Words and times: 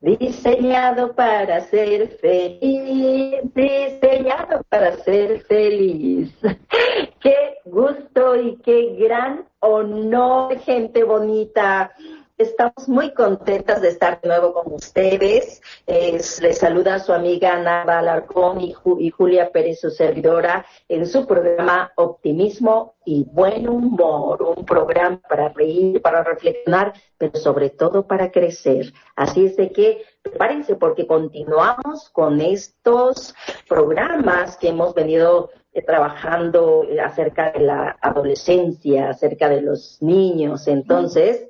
diseñado 0.00 1.14
para 1.14 1.60
ser 1.62 2.08
feliz, 2.20 3.40
diseñado 3.54 4.62
para 4.68 4.96
ser 4.98 5.42
feliz. 5.44 6.32
Qué 7.20 7.58
gusto 7.66 8.34
y 8.36 8.56
qué 8.64 8.96
gran 8.98 9.44
honor, 9.60 10.58
gente 10.60 11.04
bonita. 11.04 11.92
Estamos 12.40 12.88
muy 12.88 13.12
contentas 13.12 13.82
de 13.82 13.88
estar 13.88 14.18
de 14.22 14.28
nuevo 14.28 14.54
con 14.54 14.72
ustedes. 14.72 15.60
les 15.86 16.56
saluda 16.56 16.98
su 16.98 17.12
amiga 17.12 17.52
Ana 17.52 17.82
Alarcón 17.82 18.62
y, 18.62 18.74
y, 18.98 19.10
Julia 19.10 19.52
Pérez, 19.52 19.80
su 19.80 19.90
servidora, 19.90 20.64
en 20.88 21.06
su 21.06 21.26
programa 21.26 21.92
Optimismo 21.96 22.94
y 23.04 23.26
Buen 23.30 23.68
Humor. 23.68 24.42
Un 24.56 24.64
programa 24.64 25.20
para 25.28 25.50
reír, 25.50 26.00
para 26.00 26.24
reflexionar, 26.24 26.94
pero 27.18 27.38
sobre 27.38 27.68
todo 27.68 28.06
para 28.06 28.30
crecer. 28.30 28.90
Así 29.16 29.44
es 29.44 29.56
de 29.58 29.70
que 29.70 30.02
prepárense 30.22 30.76
porque 30.76 31.06
continuamos 31.06 32.08
con 32.08 32.40
estos 32.40 33.34
programas 33.68 34.56
que 34.56 34.68
hemos 34.70 34.94
venido 34.94 35.50
eh, 35.74 35.82
trabajando 35.82 36.86
acerca 37.04 37.52
de 37.52 37.60
la 37.60 37.98
adolescencia, 38.00 39.10
acerca 39.10 39.50
de 39.50 39.60
los 39.60 39.98
niños. 40.00 40.66
Entonces, 40.68 41.49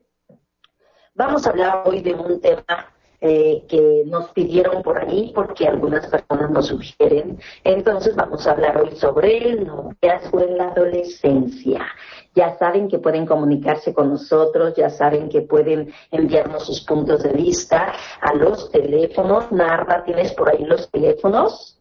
Vamos 1.20 1.46
a 1.46 1.50
hablar 1.50 1.82
hoy 1.84 2.00
de 2.00 2.14
un 2.14 2.40
tema 2.40 2.86
eh, 3.20 3.62
que 3.68 4.04
nos 4.06 4.30
pidieron 4.30 4.82
por 4.82 4.96
ahí 4.96 5.32
porque 5.34 5.68
algunas 5.68 6.06
personas 6.06 6.50
nos 6.50 6.68
sugieren. 6.68 7.38
Entonces 7.62 8.16
vamos 8.16 8.46
a 8.46 8.52
hablar 8.52 8.80
hoy 8.80 8.96
sobre 8.96 9.36
el 9.36 9.66
noviazgo 9.66 10.41
en 10.41 10.56
la 10.56 10.68
adolescencia. 10.68 11.86
Ya 12.34 12.56
saben 12.56 12.88
que 12.88 12.98
pueden 12.98 13.26
comunicarse 13.26 13.92
con 13.92 14.08
nosotros, 14.08 14.72
ya 14.76 14.88
saben 14.88 15.28
que 15.28 15.42
pueden 15.42 15.92
enviarnos 16.10 16.64
sus 16.64 16.80
puntos 16.86 17.22
de 17.22 17.34
vista 17.34 17.92
a 18.22 18.32
los 18.32 18.70
teléfonos. 18.70 19.52
Narda, 19.52 20.02
¿tienes 20.04 20.32
por 20.32 20.48
ahí 20.48 20.64
los 20.64 20.91
teléfonos? 20.91 21.78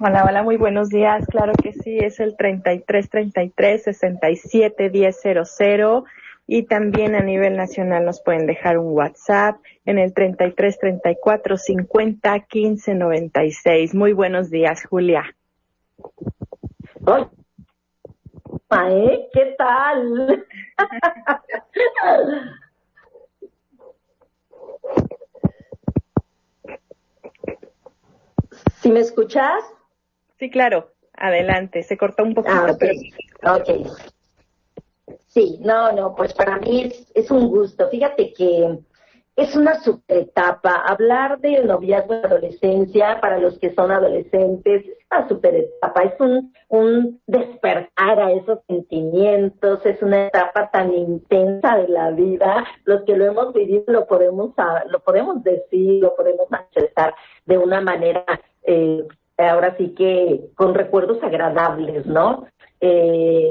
Hola, 0.00 0.24
hola, 0.24 0.44
muy 0.44 0.56
buenos 0.56 0.88
días. 0.88 1.26
Claro 1.26 1.52
que 1.60 1.72
sí, 1.72 1.98
es 1.98 2.20
el 2.20 2.36
3333 2.36 3.82
67 3.82 4.88
1000 4.88 5.12
y 6.46 6.64
también 6.64 7.14
a 7.14 7.20
nivel 7.20 7.56
nacional 7.56 8.04
nos 8.04 8.20
pueden 8.22 8.46
dejar 8.46 8.78
un 8.78 8.92
WhatsApp 8.92 9.56
en 9.84 9.98
el 9.98 10.12
33 10.12 10.78
34 10.78 11.56
50 11.56 12.40
15 12.40 12.94
96. 12.94 13.94
Muy 13.94 14.12
buenos 14.12 14.50
días, 14.50 14.84
Julia. 14.84 15.24
¿eh? 18.90 19.28
¿Qué 19.32 19.54
tal? 19.58 20.46
¿Si 28.80 28.90
me 28.90 29.00
escuchas? 29.00 29.62
Sí, 30.38 30.50
claro. 30.50 30.92
Adelante. 31.14 31.82
Se 31.84 31.96
cortó 31.96 32.24
un 32.24 32.34
poquito. 32.34 32.56
Ah, 32.56 32.72
okay. 32.72 33.12
ok. 33.78 34.11
Sí, 35.32 35.58
no, 35.62 35.92
no, 35.92 36.14
pues 36.14 36.34
para 36.34 36.58
mí 36.58 36.92
es, 37.14 37.30
un 37.30 37.48
gusto. 37.48 37.88
Fíjate 37.88 38.34
que 38.34 38.78
es 39.34 39.56
una 39.56 39.80
super 39.80 40.18
etapa. 40.18 40.82
Hablar 40.86 41.40
del 41.40 41.66
noviazgo 41.66 42.16
de 42.16 42.26
adolescencia 42.26 43.18
para 43.18 43.38
los 43.38 43.58
que 43.58 43.72
son 43.74 43.90
adolescentes 43.90 44.84
es 44.84 44.98
una 45.10 45.28
super 45.28 45.54
etapa. 45.54 46.02
Es 46.02 46.20
un, 46.20 46.52
un 46.68 47.22
despertar 47.26 48.20
a 48.20 48.30
esos 48.32 48.58
sentimientos. 48.66 49.86
Es 49.86 50.02
una 50.02 50.26
etapa 50.26 50.70
tan 50.70 50.92
intensa 50.92 51.78
de 51.78 51.88
la 51.88 52.10
vida. 52.10 52.66
Los 52.84 53.02
que 53.04 53.16
lo 53.16 53.24
hemos 53.24 53.54
vivido 53.54 53.84
lo 53.86 54.06
podemos, 54.06 54.50
lo 54.90 55.00
podemos 55.00 55.42
decir, 55.42 56.02
lo 56.02 56.14
podemos 56.14 56.50
manifestar 56.50 57.14
de 57.46 57.56
una 57.56 57.80
manera, 57.80 58.26
eh, 58.64 59.02
ahora 59.38 59.74
sí 59.78 59.94
que 59.94 60.50
con 60.56 60.74
recuerdos 60.74 61.22
agradables, 61.22 62.04
¿no? 62.04 62.44
Eh, 62.82 63.50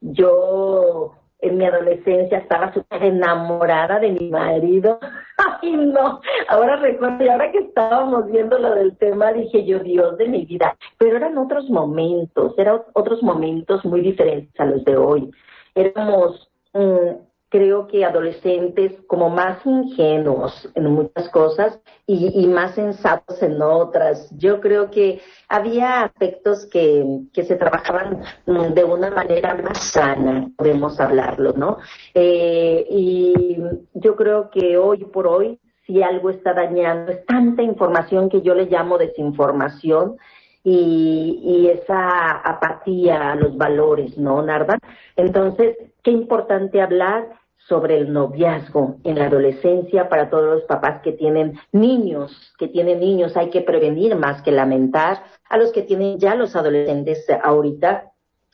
yo 0.00 1.14
en 1.40 1.56
mi 1.56 1.64
adolescencia 1.64 2.38
estaba 2.38 2.72
súper 2.72 3.04
enamorada 3.04 4.00
de 4.00 4.10
mi 4.10 4.30
marido. 4.30 4.98
Ay, 5.62 5.76
no. 5.76 6.20
Ahora 6.48 6.76
recuerdo, 6.76 7.24
y 7.24 7.28
ahora 7.28 7.52
que 7.52 7.58
estábamos 7.58 8.26
viendo 8.26 8.58
lo 8.58 8.74
del 8.74 8.96
tema, 8.96 9.32
dije 9.32 9.64
yo, 9.64 9.78
Dios 9.80 10.18
de 10.18 10.28
mi 10.28 10.44
vida. 10.44 10.76
Pero 10.98 11.16
eran 11.16 11.38
otros 11.38 11.68
momentos, 11.70 12.54
eran 12.58 12.82
otros 12.94 13.22
momentos 13.22 13.84
muy 13.84 14.00
diferentes 14.00 14.58
a 14.58 14.66
los 14.66 14.84
de 14.84 14.96
hoy. 14.96 15.30
Éramos 15.74 16.50
mm, 16.74 17.27
creo 17.48 17.86
que 17.86 18.04
adolescentes 18.04 18.92
como 19.06 19.30
más 19.30 19.64
ingenuos 19.64 20.68
en 20.74 20.86
muchas 20.92 21.28
cosas 21.30 21.80
y, 22.06 22.46
más 22.46 22.74
sensatos 22.74 23.42
en 23.42 23.60
otras. 23.60 24.30
Yo 24.36 24.60
creo 24.60 24.90
que 24.90 25.20
había 25.48 26.02
aspectos 26.02 26.66
que, 26.66 27.04
que 27.32 27.44
se 27.44 27.56
trabajaban 27.56 28.22
de 28.46 28.84
una 28.84 29.10
manera 29.10 29.54
más 29.54 29.78
sana, 29.78 30.48
podemos 30.56 31.00
hablarlo, 31.00 31.52
¿no? 31.54 31.78
Eh, 32.14 32.86
y 32.90 33.56
yo 33.94 34.16
creo 34.16 34.50
que 34.50 34.76
hoy 34.76 35.04
por 35.04 35.26
hoy, 35.26 35.58
si 35.86 36.02
algo 36.02 36.30
está 36.30 36.52
dañando, 36.52 37.12
es 37.12 37.24
tanta 37.24 37.62
información 37.62 38.28
que 38.28 38.42
yo 38.42 38.54
le 38.54 38.66
llamo 38.66 38.98
desinformación, 38.98 40.16
y, 40.64 41.40
y, 41.42 41.68
esa 41.68 42.30
apatía 42.30 43.30
a 43.30 43.36
los 43.36 43.56
valores, 43.56 44.18
¿no, 44.18 44.42
Narda? 44.42 44.78
Entonces, 45.16 45.78
qué 46.08 46.12
importante 46.12 46.80
hablar 46.80 47.28
sobre 47.58 47.98
el 47.98 48.10
noviazgo 48.10 48.96
en 49.04 49.18
la 49.18 49.26
adolescencia 49.26 50.08
para 50.08 50.30
todos 50.30 50.54
los 50.54 50.62
papás 50.62 51.02
que 51.02 51.12
tienen 51.12 51.58
niños, 51.70 52.54
que 52.58 52.66
tienen 52.66 53.00
niños, 53.00 53.36
hay 53.36 53.50
que 53.50 53.60
prevenir 53.60 54.16
más 54.16 54.40
que 54.40 54.50
lamentar. 54.50 55.22
A 55.50 55.58
los 55.58 55.70
que 55.70 55.82
tienen 55.82 56.18
ya 56.18 56.34
los 56.34 56.56
adolescentes 56.56 57.26
ahorita, 57.42 58.10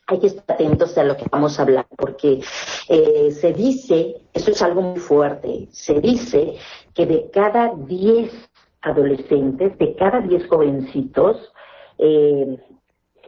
hay 0.08 0.18
que 0.18 0.26
estar 0.26 0.56
atentos 0.56 0.98
a 0.98 1.04
lo 1.04 1.16
que 1.16 1.26
vamos 1.30 1.56
a 1.56 1.62
hablar, 1.62 1.86
porque 1.96 2.40
eh, 2.88 3.30
se 3.30 3.52
dice, 3.52 4.16
eso 4.32 4.50
es 4.50 4.60
algo 4.60 4.82
muy 4.82 4.98
fuerte, 4.98 5.68
se 5.70 6.00
dice 6.00 6.56
que 6.92 7.06
de 7.06 7.30
cada 7.32 7.72
10 7.72 8.32
adolescentes, 8.82 9.78
de 9.78 9.94
cada 9.94 10.20
10 10.22 10.48
jovencitos, 10.48 11.52
eh, 11.98 12.58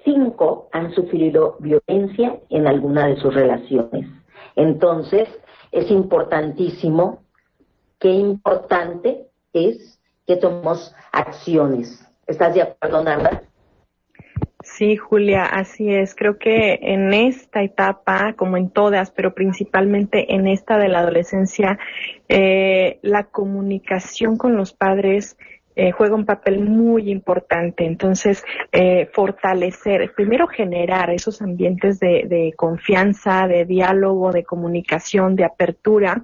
cinco 0.06 0.70
han 0.72 0.92
sufrido 0.92 1.56
violencia 1.58 2.38
en 2.48 2.66
alguna 2.66 3.08
de 3.08 3.16
sus 3.16 3.34
relaciones. 3.34 4.08
Entonces, 4.54 5.28
es 5.72 5.90
importantísimo. 5.90 7.22
Qué 7.98 8.08
importante 8.08 9.26
es 9.52 10.00
que 10.26 10.36
tomemos 10.36 10.94
acciones. 11.12 12.08
¿Estás 12.26 12.54
de 12.54 12.62
acuerdo, 12.62 13.04
Narda? 13.04 13.42
Sí, 14.62 14.96
Julia, 14.96 15.44
así 15.44 15.94
es. 15.94 16.14
Creo 16.14 16.38
que 16.38 16.78
en 16.82 17.14
esta 17.14 17.62
etapa, 17.62 18.34
como 18.36 18.56
en 18.56 18.70
todas, 18.70 19.10
pero 19.12 19.32
principalmente 19.32 20.34
en 20.34 20.48
esta 20.48 20.76
de 20.76 20.88
la 20.88 21.00
adolescencia, 21.00 21.78
eh, 22.28 22.98
la 23.02 23.24
comunicación 23.24 24.36
con 24.36 24.56
los 24.56 24.72
padres 24.72 25.38
eh, 25.76 25.92
juega 25.92 26.14
un 26.16 26.24
papel 26.24 26.60
muy 26.60 27.10
importante. 27.10 27.84
Entonces, 27.84 28.42
eh, 28.72 29.10
fortalecer, 29.12 30.12
primero 30.16 30.46
generar 30.48 31.10
esos 31.10 31.42
ambientes 31.42 32.00
de, 32.00 32.24
de, 32.26 32.54
confianza, 32.56 33.46
de 33.46 33.66
diálogo, 33.66 34.32
de 34.32 34.44
comunicación, 34.44 35.36
de 35.36 35.44
apertura 35.44 36.22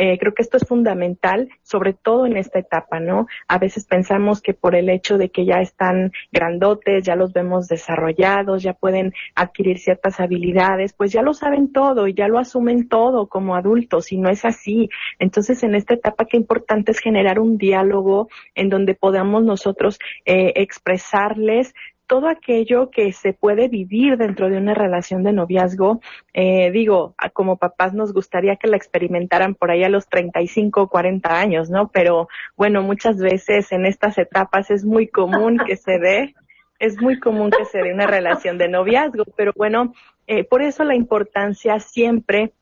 eh, 0.00 0.16
creo 0.16 0.32
que 0.32 0.42
esto 0.42 0.56
es 0.56 0.64
fundamental, 0.64 1.48
sobre 1.64 1.92
todo 1.92 2.24
en 2.24 2.36
esta 2.36 2.60
etapa, 2.60 3.00
¿no? 3.00 3.26
A 3.48 3.58
veces 3.58 3.84
pensamos 3.84 4.40
que 4.40 4.54
por 4.54 4.76
el 4.76 4.90
hecho 4.90 5.18
de 5.18 5.30
que 5.30 5.44
ya 5.44 5.60
están 5.60 6.12
grandotes, 6.30 7.04
ya 7.04 7.16
los 7.16 7.32
vemos 7.32 7.66
desarrollados, 7.66 8.62
ya 8.62 8.74
pueden 8.74 9.12
adquirir 9.34 9.78
ciertas 9.78 10.20
habilidades, 10.20 10.92
pues 10.92 11.10
ya 11.10 11.22
lo 11.22 11.34
saben 11.34 11.72
todo 11.72 12.06
y 12.06 12.14
ya 12.14 12.28
lo 12.28 12.38
asumen 12.38 12.88
todo 12.88 13.26
como 13.26 13.56
adultos 13.56 14.12
y 14.12 14.18
no 14.18 14.30
es 14.30 14.44
así. 14.44 14.88
Entonces, 15.18 15.64
en 15.64 15.74
esta 15.74 15.94
etapa, 15.94 16.26
qué 16.26 16.36
importante 16.36 16.92
es 16.92 17.00
generar 17.00 17.40
un 17.40 17.58
diálogo 17.58 18.28
en 18.54 18.68
donde 18.68 18.94
podamos 18.94 19.42
nosotros 19.42 19.98
eh, 20.24 20.52
expresarles 20.54 21.74
todo 22.08 22.26
aquello 22.26 22.90
que 22.90 23.12
se 23.12 23.34
puede 23.34 23.68
vivir 23.68 24.16
dentro 24.16 24.48
de 24.48 24.56
una 24.56 24.74
relación 24.74 25.22
de 25.22 25.32
noviazgo, 25.32 26.00
eh, 26.32 26.70
digo, 26.72 27.14
como 27.34 27.58
papás 27.58 27.94
nos 27.94 28.12
gustaría 28.12 28.56
que 28.56 28.66
la 28.66 28.78
experimentaran 28.78 29.54
por 29.54 29.70
ahí 29.70 29.84
a 29.84 29.90
los 29.90 30.08
35 30.08 30.82
o 30.82 30.88
40 30.88 31.38
años, 31.38 31.70
¿no? 31.70 31.88
Pero 31.88 32.28
bueno, 32.56 32.82
muchas 32.82 33.18
veces 33.18 33.70
en 33.72 33.84
estas 33.84 34.16
etapas 34.18 34.70
es 34.70 34.84
muy 34.84 35.06
común 35.06 35.58
que 35.58 35.76
se 35.76 35.98
dé, 35.98 36.34
es 36.78 37.00
muy 37.00 37.20
común 37.20 37.50
que 37.50 37.66
se 37.66 37.82
dé 37.82 37.92
una 37.92 38.06
relación 38.06 38.56
de 38.56 38.68
noviazgo, 38.68 39.24
pero 39.36 39.52
bueno, 39.54 39.92
eh, 40.26 40.44
por 40.44 40.62
eso 40.62 40.84
la 40.84 40.94
importancia 40.94 41.78
siempre 41.78 42.52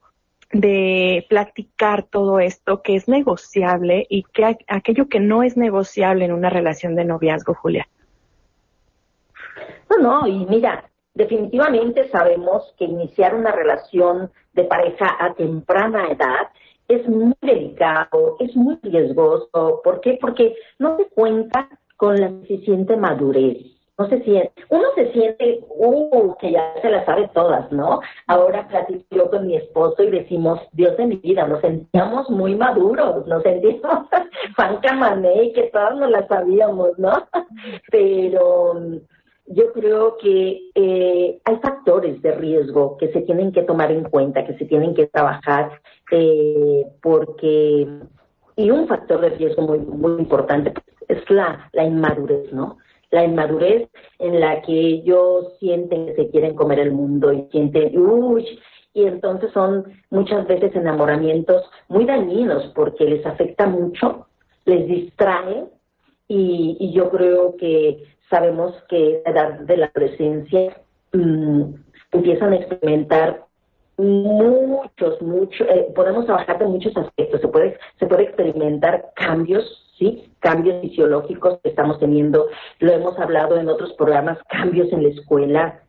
de 0.53 1.25
platicar 1.29 2.03
todo 2.03 2.41
esto 2.41 2.83
que 2.83 2.97
es 2.97 3.09
negociable 3.09 4.07
y 4.09 4.25
que 4.25 4.57
aquello 4.67 5.09
que 5.09 5.21
no 5.21 5.45
es 5.45 5.57
negociable 5.57 6.25
en 6.25 6.33
una 6.33 6.51
relación 6.51 6.97
de 6.97 7.05
noviazgo, 7.05 7.55
Julia. 7.55 7.87
No, 9.91 9.99
no, 9.99 10.27
y 10.27 10.47
mira, 10.47 10.91
definitivamente 11.15 12.09
sabemos 12.09 12.75
que 12.79 12.85
iniciar 12.85 13.35
una 13.35 13.53
relación 13.53 14.31
de 14.53 14.65
pareja 14.65 15.17
a 15.19 15.35
temprana 15.35 16.09
edad 16.09 16.49
es 16.89 17.09
muy 17.09 17.35
delicado, 17.41 18.37
es 18.39 18.55
muy 18.55 18.79
riesgoso. 18.83 19.81
¿Por 19.83 20.01
qué? 20.01 20.19
Porque 20.21 20.55
no 20.79 20.97
se 20.97 21.07
cuenta 21.09 21.69
con 21.97 22.21
la 22.21 22.29
suficiente 22.29 22.97
madurez. 22.97 23.59
No 23.99 24.07
se 24.11 24.23
siente, 24.25 24.53
uno 24.69 24.89
se 24.95 25.11
siente, 25.13 25.65
uh, 25.71 26.37
que 26.39 26.53
ya 26.53 26.75
se 26.83 26.91
las 26.91 27.07
sabe 27.07 27.31
todas, 27.33 27.73
¿no? 27.73 28.01
Ahora 28.27 28.69
platico 28.69 29.07
yo 29.11 29.31
con 29.31 29.47
mi 29.47 29.57
esposo 29.57 30.03
y 30.03 30.11
decimos, 30.11 30.61
Dios 30.73 30.95
de 30.99 31.07
mi 31.07 31.17
vida, 31.17 31.47
nos 31.47 31.63
sentíamos 31.63 32.29
muy 32.29 32.55
maduros, 32.57 33.27
nos 33.27 33.43
sentíamos 33.43 34.07
Juan 34.57 34.81
Camané 34.83 35.51
que 35.55 35.71
todas 35.73 35.97
nos 35.97 36.11
las 36.11 36.29
sabíamos, 36.29 36.99
¿no? 36.99 37.27
Pero 37.91 38.75
yo 39.49 39.73
creo 39.73 40.17
que 40.19 40.71
eh, 40.75 41.39
hay 41.45 41.57
factores 41.57 42.21
de 42.23 42.33
riesgo 42.33 42.97
que 42.97 43.13
se 43.13 43.23
tienen 43.23 43.53
que 43.53 43.63
tomar 43.63 43.93
en 43.93 44.05
cuenta, 44.05 44.45
que 44.45 44.57
se 44.59 44.65
tienen 44.65 44.95
que 44.95 45.07
trabajar, 45.07 45.81
eh, 46.11 46.85
porque, 47.01 47.87
y 48.57 48.71
un 48.71 48.89
factor 48.89 49.21
de 49.21 49.31
riesgo 49.31 49.63
muy, 49.63 49.79
muy 49.79 50.21
importante 50.21 50.73
es 51.09 51.31
la, 51.31 51.71
la 51.73 51.85
inmadurez, 51.85 52.53
¿no? 52.53 52.79
La 53.11 53.25
inmadurez 53.25 53.89
en 54.19 54.41
la 54.41 54.63
que 54.63 54.73
ellos 54.73 55.55
sienten 55.61 56.07
que 56.07 56.15
se 56.17 56.31
quieren 56.31 56.57
comer 56.57 56.81
el 56.81 56.91
mundo 56.91 57.33
y 57.33 57.47
sienten, 57.53 57.97
uy, 57.97 58.59
y 58.95 59.05
entonces 59.05 59.53
son 59.53 59.85
muchas 60.11 60.47
veces 60.49 60.75
enamoramientos 60.75 61.63
muy 61.89 62.05
dañinos 62.05 62.73
porque 62.75 63.05
les 63.05 63.25
afecta 63.25 63.67
mucho, 63.67 64.27
les 64.65 64.89
distrae 64.89 65.67
y, 66.27 66.77
y 66.81 66.93
yo 66.93 67.11
creo 67.11 67.57
que 67.57 68.03
sabemos 68.31 68.75
que 68.89 69.23
a 69.25 69.31
la 69.31 69.41
edad 69.41 69.61
de 69.61 69.77
la 69.77 69.87
adolescencia 69.87 70.77
mm, 71.13 71.63
empiezan 72.13 72.53
a 72.53 72.57
experimentar 72.57 73.47
muchos, 73.99 75.21
muchos, 75.23 75.67
eh, 75.69 75.89
podemos 75.95 76.27
trabajar 76.27 76.59
de 76.59 76.67
muchos 76.67 76.97
aspectos, 76.97 77.41
se 77.41 77.49
puede, 77.49 77.79
se 77.99 78.07
puede 78.07 78.25
experimentar 78.25 79.07
cambios, 79.15 79.65
sí, 79.99 80.31
cambios 80.41 80.81
fisiológicos 80.83 81.59
que 81.63 81.71
estamos 81.71 81.99
teniendo, 81.99 82.47
lo 82.81 82.93
hemos 82.93 83.19
hablado 83.19 83.59
en 83.59 83.69
otros 83.69 83.95
programas, 83.95 84.39
cambios 84.49 84.93
en 84.93 85.03
la 85.03 85.09
escuela, 85.09 85.81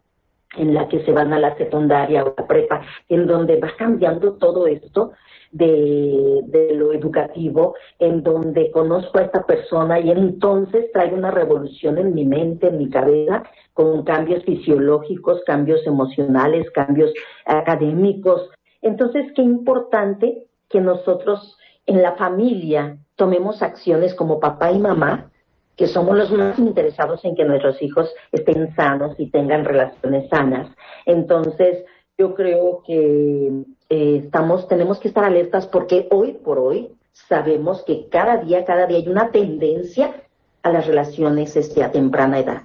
en 0.55 0.73
la 0.73 0.87
que 0.87 1.03
se 1.03 1.11
van 1.11 1.33
a 1.33 1.39
la 1.39 1.55
secundaria 1.57 2.23
o 2.23 2.33
la 2.37 2.47
prepa, 2.47 2.81
en 3.09 3.27
donde 3.27 3.59
va 3.59 3.71
cambiando 3.77 4.33
todo 4.33 4.67
esto 4.67 5.11
de, 5.51 6.71
lo 6.75 6.93
educativo, 6.93 7.75
en 7.99 8.23
donde 8.23 8.71
conozco 8.71 9.19
a 9.19 9.23
esta 9.23 9.45
persona 9.45 9.99
y 9.99 10.11
entonces 10.11 10.91
trae 10.91 11.13
una 11.13 11.31
revolución 11.31 11.97
en 11.97 12.13
mi 12.13 12.25
mente, 12.25 12.67
en 12.67 12.77
mi 12.77 12.89
cabeza, 12.89 13.43
con 13.73 14.03
cambios 14.03 14.43
fisiológicos, 14.43 15.41
cambios 15.45 15.85
emocionales, 15.85 16.69
cambios 16.71 17.11
académicos. 17.45 18.49
Entonces, 18.81 19.31
qué 19.35 19.41
importante 19.41 20.45
que 20.69 20.81
nosotros 20.81 21.57
en 21.85 22.01
la 22.01 22.13
familia 22.15 22.97
tomemos 23.15 23.61
acciones 23.61 24.13
como 24.13 24.39
papá 24.39 24.71
y 24.71 24.79
mamá 24.79 25.31
que 25.77 25.87
somos 25.87 26.17
los 26.17 26.31
más 26.31 26.57
interesados 26.59 27.23
en 27.23 27.35
que 27.35 27.45
nuestros 27.45 27.81
hijos 27.81 28.11
estén 28.31 28.75
sanos 28.75 29.15
y 29.19 29.29
tengan 29.29 29.63
relaciones 29.63 30.27
sanas. 30.27 30.75
Entonces, 31.05 31.85
yo 32.17 32.33
creo 32.33 32.81
que 32.85 33.51
eh, 33.89 34.21
estamos, 34.23 34.67
tenemos 34.67 34.99
que 34.99 35.07
estar 35.07 35.23
alertas 35.23 35.67
porque 35.67 36.07
hoy 36.09 36.33
por 36.33 36.57
hoy 36.57 36.89
sabemos 37.11 37.83
que 37.85 38.07
cada 38.09 38.37
día, 38.37 38.65
cada 38.65 38.87
día 38.87 38.97
hay 38.97 39.07
una 39.07 39.29
tendencia 39.31 40.15
a 40.63 40.71
las 40.71 40.87
relaciones 40.87 41.55
este, 41.55 41.83
a 41.83 41.91
temprana 41.91 42.39
edad. 42.39 42.63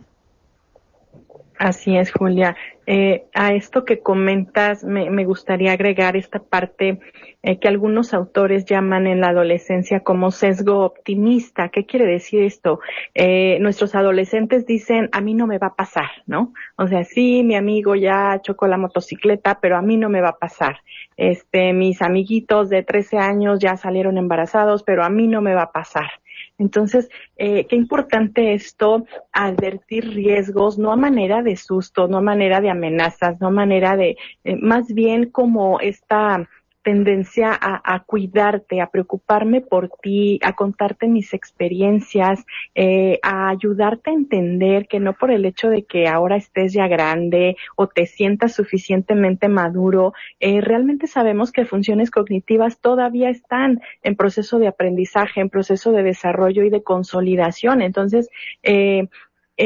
Así 1.58 1.96
es, 1.96 2.12
Julia. 2.12 2.56
Eh, 2.86 3.26
a 3.34 3.52
esto 3.52 3.84
que 3.84 4.00
comentas, 4.00 4.82
me, 4.82 5.08
me 5.10 5.24
gustaría 5.24 5.72
agregar 5.72 6.16
esta 6.16 6.40
parte 6.40 6.98
eh, 7.44 7.58
que 7.60 7.68
algunos 7.68 8.14
autores 8.14 8.64
llaman 8.64 9.06
en 9.06 9.20
la 9.20 9.28
adolescencia 9.28 10.00
como 10.00 10.30
sesgo 10.30 10.84
optimista. 10.84 11.68
¿Qué 11.68 11.86
quiere 11.86 12.06
decir 12.06 12.42
esto? 12.42 12.80
Eh, 13.14 13.58
nuestros 13.60 13.94
adolescentes 13.94 14.66
dicen, 14.66 15.08
a 15.12 15.20
mí 15.20 15.34
no 15.34 15.46
me 15.46 15.58
va 15.58 15.68
a 15.68 15.76
pasar, 15.76 16.10
¿no? 16.26 16.52
O 16.76 16.88
sea, 16.88 17.04
sí, 17.04 17.42
mi 17.44 17.54
amigo 17.54 17.94
ya 17.94 18.40
chocó 18.42 18.66
la 18.66 18.78
motocicleta, 18.78 19.60
pero 19.60 19.76
a 19.76 19.82
mí 19.82 19.96
no 19.96 20.08
me 20.08 20.20
va 20.20 20.30
a 20.30 20.38
pasar. 20.38 20.78
Este, 21.16 21.72
mis 21.72 22.02
amiguitos 22.02 22.68
de 22.68 22.82
13 22.82 23.18
años 23.18 23.60
ya 23.60 23.76
salieron 23.76 24.18
embarazados, 24.18 24.82
pero 24.82 25.04
a 25.04 25.10
mí 25.10 25.28
no 25.28 25.40
me 25.40 25.54
va 25.54 25.62
a 25.62 25.72
pasar. 25.72 26.10
Entonces, 26.58 27.08
eh, 27.36 27.66
qué 27.66 27.76
importante 27.76 28.54
esto, 28.54 29.04
advertir 29.32 30.10
riesgos, 30.10 30.78
no 30.78 30.92
a 30.92 30.96
manera 30.96 31.42
de 31.42 31.56
susto, 31.56 32.08
no 32.08 32.18
a 32.18 32.22
manera 32.22 32.60
de 32.60 32.70
amenazas, 32.70 33.40
no 33.40 33.48
a 33.48 33.50
manera 33.50 33.96
de, 33.96 34.16
eh, 34.44 34.56
más 34.56 34.92
bien 34.92 35.30
como 35.30 35.80
esta 35.80 36.48
tendencia 36.82 37.58
a, 37.60 38.00
cuidarte, 38.04 38.80
a 38.80 38.90
preocuparme 38.90 39.60
por 39.60 39.90
ti, 40.02 40.40
a 40.42 40.54
contarte 40.54 41.06
mis 41.06 41.32
experiencias, 41.32 42.44
eh, 42.74 43.18
a 43.22 43.48
ayudarte 43.48 44.10
a 44.10 44.14
entender 44.14 44.88
que 44.88 45.00
no 45.00 45.14
por 45.14 45.30
el 45.30 45.44
hecho 45.44 45.70
de 45.70 45.84
que 45.84 46.08
ahora 46.08 46.36
estés 46.36 46.72
ya 46.72 46.88
grande 46.88 47.56
o 47.76 47.86
te 47.86 48.06
sientas 48.06 48.54
suficientemente 48.54 49.48
maduro, 49.48 50.12
eh, 50.40 50.60
realmente 50.60 51.06
sabemos 51.06 51.52
que 51.52 51.64
funciones 51.64 52.10
cognitivas 52.10 52.80
todavía 52.80 53.30
están 53.30 53.80
en 54.02 54.16
proceso 54.16 54.58
de 54.58 54.68
aprendizaje, 54.68 55.40
en 55.40 55.50
proceso 55.50 55.92
de 55.92 56.02
desarrollo 56.02 56.64
y 56.64 56.70
de 56.70 56.82
consolidación. 56.82 57.82
Entonces, 57.82 58.28
eh, 58.62 59.08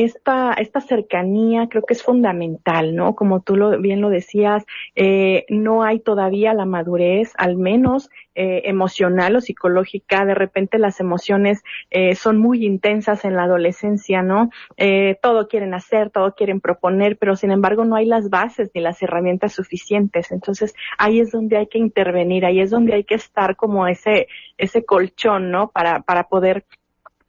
esta, 0.05 0.53
esta 0.53 0.83
cercanía 0.83 1.69
creo 1.71 1.83
que 1.83 1.95
es 1.95 2.03
fundamental, 2.03 2.95
¿no? 2.95 3.15
Como 3.15 3.41
tú 3.41 3.57
lo, 3.57 3.81
bien 3.81 4.03
lo 4.03 4.11
decías, 4.11 4.67
eh, 4.95 5.47
no 5.49 5.85
hay 5.85 6.00
todavía 6.00 6.53
la 6.53 6.67
madurez, 6.67 7.33
al 7.38 7.57
menos 7.57 8.11
eh, 8.35 8.69
emocional 8.69 9.37
o 9.37 9.41
psicológica. 9.41 10.26
De 10.26 10.35
repente 10.35 10.79
las 10.79 11.00
emociones 11.00 11.65
eh, 11.91 12.15
son 12.15 12.37
muy 12.37 12.67
intensas 12.67 13.25
en 13.25 13.37
la 13.37 13.45
adolescencia, 13.45 14.21
¿no? 14.21 14.50
Eh, 14.76 15.19
todo 15.23 15.49
quieren 15.49 15.73
hacer, 15.73 16.11
todo 16.11 16.35
quieren 16.35 16.61
proponer, 16.61 17.17
pero 17.17 17.35
sin 17.35 17.50
embargo 17.50 17.87
no 17.87 17.97
hay 17.97 18.05
las 18.05 18.29
bases 18.29 18.71
ni 18.75 18.83
las 18.83 19.03
herramientas 19.03 19.55
suficientes. 19.55 20.31
Entonces 20.31 20.75
ahí 20.99 21.21
es 21.21 21.31
donde 21.31 21.57
hay 21.57 21.69
que 21.69 21.79
intervenir, 21.79 22.45
ahí 22.45 22.61
es 22.61 22.71
donde 22.71 22.93
hay 22.93 23.05
que 23.05 23.15
estar 23.15 23.57
como 23.57 23.87
ese, 23.87 24.29
ese 24.59 24.85
colchón, 24.85 25.50
¿no? 25.50 25.71
Para, 25.71 26.03
para 26.03 26.25
poder 26.25 26.67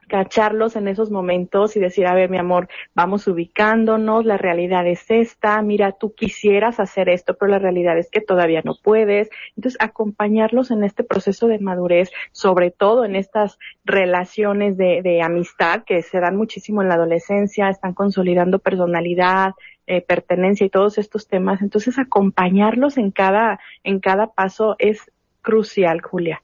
cacharlos 0.07 0.75
en 0.75 0.87
esos 0.87 1.11
momentos 1.11 1.75
y 1.75 1.79
decir, 1.79 2.07
a 2.07 2.15
ver, 2.15 2.29
mi 2.29 2.37
amor, 2.37 2.67
vamos 2.93 3.27
ubicándonos, 3.27 4.25
la 4.25 4.37
realidad 4.37 4.87
es 4.87 5.09
esta, 5.09 5.61
mira, 5.61 5.91
tú 5.91 6.13
quisieras 6.15 6.79
hacer 6.79 7.09
esto, 7.09 7.35
pero 7.35 7.51
la 7.51 7.59
realidad 7.59 7.97
es 7.97 8.09
que 8.09 8.21
todavía 8.21 8.61
no 8.63 8.75
puedes. 8.81 9.29
Entonces, 9.55 9.77
acompañarlos 9.81 10.71
en 10.71 10.83
este 10.83 11.03
proceso 11.03 11.47
de 11.47 11.59
madurez, 11.59 12.11
sobre 12.31 12.71
todo 12.71 13.05
en 13.05 13.15
estas 13.15 13.59
relaciones 13.85 14.77
de, 14.77 15.01
de 15.01 15.21
amistad 15.21 15.83
que 15.83 16.01
se 16.01 16.19
dan 16.19 16.35
muchísimo 16.35 16.81
en 16.81 16.89
la 16.89 16.95
adolescencia, 16.95 17.69
están 17.69 17.93
consolidando 17.93 18.59
personalidad, 18.59 19.51
eh, 19.89 20.01
pertenencia 20.01 20.65
y 20.65 20.69
todos 20.69 20.97
estos 20.97 21.27
temas. 21.27 21.61
Entonces, 21.61 21.97
acompañarlos 21.97 22.97
en 22.97 23.11
cada, 23.11 23.59
en 23.83 23.99
cada 23.99 24.27
paso 24.27 24.75
es 24.79 25.11
crucial, 25.41 26.01
Julia. 26.01 26.41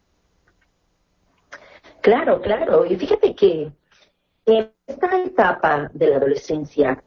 Claro, 2.04 2.42
claro. 2.42 2.86
Y 2.86 2.98
fíjate 2.98 3.34
que 3.34 3.72
en 4.46 4.72
esta 4.88 5.24
etapa 5.24 5.90
de 5.94 6.08
la 6.08 6.18
adolescencia, 6.18 7.02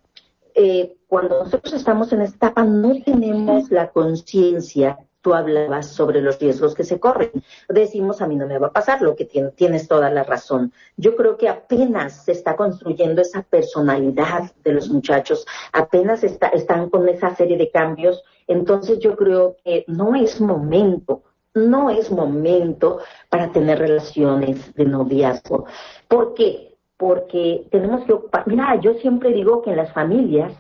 eh, 0.55 0.97
cuando 1.07 1.45
nosotros 1.45 1.75
estamos 1.75 2.15
en 2.15 2.23
esta 2.23 2.47
etapa, 2.47 2.65
no 2.65 2.95
tenemos 3.05 3.71
la 3.71 3.91
conciencia 3.91 4.99
tú 5.21 5.35
hablabas 5.35 5.89
sobre 5.89 6.23
los 6.23 6.39
riesgos 6.39 6.75
que 6.75 6.85
se 6.85 7.01
corren. 7.01 7.33
Decimos, 7.69 8.23
a 8.23 8.29
mí 8.29 8.37
no 8.37 8.47
me 8.47 8.59
va 8.59 8.69
a 8.69 8.73
pasar, 8.73 9.03
lo 9.03 9.17
que 9.17 9.25
tienes 9.25 9.89
toda 9.89 10.09
la 10.09 10.23
razón. 10.23 10.73
Yo 10.97 11.17
creo 11.17 11.37
que 11.37 11.49
apenas 11.49 12.25
se 12.25 12.31
está 12.31 12.55
construyendo 12.55 13.21
esa 13.21 13.43
personalidad 13.43 14.53
de 14.63 14.73
los 14.73 14.89
muchachos, 14.89 15.45
apenas 15.73 16.23
están 16.23 16.89
con 16.91 17.09
esa 17.09 17.35
serie 17.35 17.59
de 17.59 17.73
cambios, 17.73 18.23
entonces 18.47 19.01
yo 19.01 19.17
creo 19.17 19.57
que 19.65 19.85
no 19.89 20.15
es 20.15 20.41
momento 20.41 21.25
no 21.57 21.91
es 21.91 22.11
momento 22.11 22.99
para 23.31 23.51
tener 23.51 23.79
relaciones 23.79 24.75
de 24.75 24.85
noviazgo. 24.85 25.65
¿Por 26.07 26.35
qué? 26.35 26.77
Porque 26.97 27.67
tenemos 27.71 28.05
que 28.05 28.13
ocupar, 28.13 28.47
mira, 28.47 28.79
yo 28.81 28.95
siempre 28.95 29.33
digo 29.33 29.63
que 29.63 29.71
en 29.71 29.77
las 29.77 29.93
familias 29.93 30.53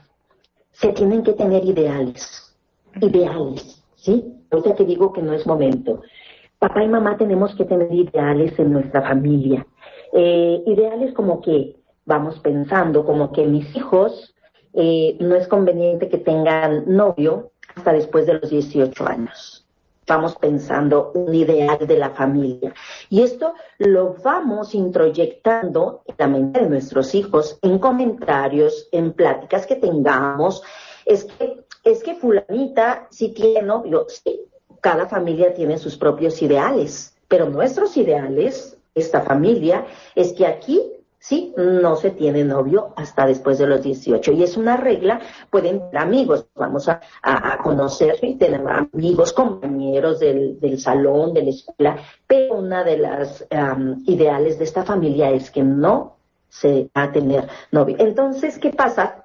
se 0.72 0.92
tienen 0.92 1.22
que 1.22 1.34
tener 1.34 1.64
ideales, 1.64 2.56
ideales, 3.00 3.82
¿sí? 3.94 4.32
sea 4.62 4.74
que 4.74 4.84
digo 4.84 5.12
que 5.12 5.22
no 5.22 5.34
es 5.34 5.46
momento. 5.46 6.02
Papá 6.58 6.82
y 6.82 6.88
mamá 6.88 7.18
tenemos 7.18 7.54
que 7.54 7.64
tener 7.64 7.92
ideales 7.92 8.58
en 8.58 8.72
nuestra 8.72 9.02
familia. 9.02 9.66
Eh, 10.12 10.62
ideales 10.66 11.12
como 11.12 11.42
que 11.42 11.76
vamos 12.06 12.38
pensando, 12.40 13.04
como 13.04 13.32
que 13.32 13.44
mis 13.44 13.74
hijos 13.76 14.34
eh, 14.72 15.16
no 15.20 15.34
es 15.34 15.46
conveniente 15.48 16.08
que 16.08 16.18
tengan 16.18 16.84
novio 16.86 17.50
hasta 17.74 17.92
después 17.92 18.26
de 18.26 18.34
los 18.34 18.48
18 18.48 19.06
años 19.06 19.65
vamos 20.06 20.36
pensando 20.36 21.12
un 21.14 21.34
ideal 21.34 21.78
de 21.86 21.96
la 21.96 22.10
familia. 22.10 22.72
Y 23.10 23.22
esto 23.22 23.54
lo 23.78 24.14
vamos 24.22 24.74
introyectando 24.74 26.02
en 26.06 26.14
la 26.18 26.28
mente 26.28 26.60
de 26.60 26.68
nuestros 26.68 27.14
hijos, 27.14 27.58
en 27.62 27.78
comentarios, 27.78 28.88
en 28.92 29.12
pláticas 29.12 29.66
que 29.66 29.76
tengamos. 29.76 30.62
Es 31.04 31.24
que, 31.24 31.64
es 31.84 32.02
que 32.02 32.14
fulanita 32.14 33.08
sí 33.10 33.28
tiene 33.28 33.62
novio, 33.62 34.06
sí, 34.08 34.40
cada 34.80 35.06
familia 35.06 35.54
tiene 35.54 35.78
sus 35.78 35.96
propios 35.96 36.40
ideales, 36.42 37.16
pero 37.28 37.48
nuestros 37.48 37.96
ideales, 37.96 38.76
esta 38.94 39.20
familia, 39.20 39.84
es 40.14 40.32
que 40.32 40.46
aquí 40.46 40.80
¿sí? 41.26 41.52
No 41.56 41.96
se 41.96 42.12
tiene 42.12 42.44
novio 42.44 42.92
hasta 42.94 43.26
después 43.26 43.58
de 43.58 43.66
los 43.66 43.82
18. 43.82 44.30
Y 44.30 44.44
es 44.44 44.56
una 44.56 44.76
regla, 44.76 45.20
pueden 45.50 45.80
tener 45.80 45.98
amigos, 45.98 46.46
vamos 46.54 46.88
a, 46.88 47.00
conocer 47.64 48.18
y 48.22 48.36
tener 48.36 48.62
amigos, 48.68 49.32
compañeros 49.32 50.20
del, 50.20 50.78
salón, 50.78 51.34
de 51.34 51.42
la 51.42 51.50
escuela, 51.50 51.96
pero 52.28 52.54
una 52.54 52.84
de 52.84 52.98
las 52.98 53.44
ideales 54.06 54.58
de 54.58 54.64
esta 54.64 54.84
familia 54.84 55.30
es 55.30 55.50
que 55.50 55.64
no 55.64 56.16
se 56.48 56.90
va 56.96 57.04
a 57.04 57.12
tener 57.12 57.48
novio. 57.72 57.96
Entonces, 57.98 58.58
¿qué 58.58 58.70
pasa? 58.70 59.24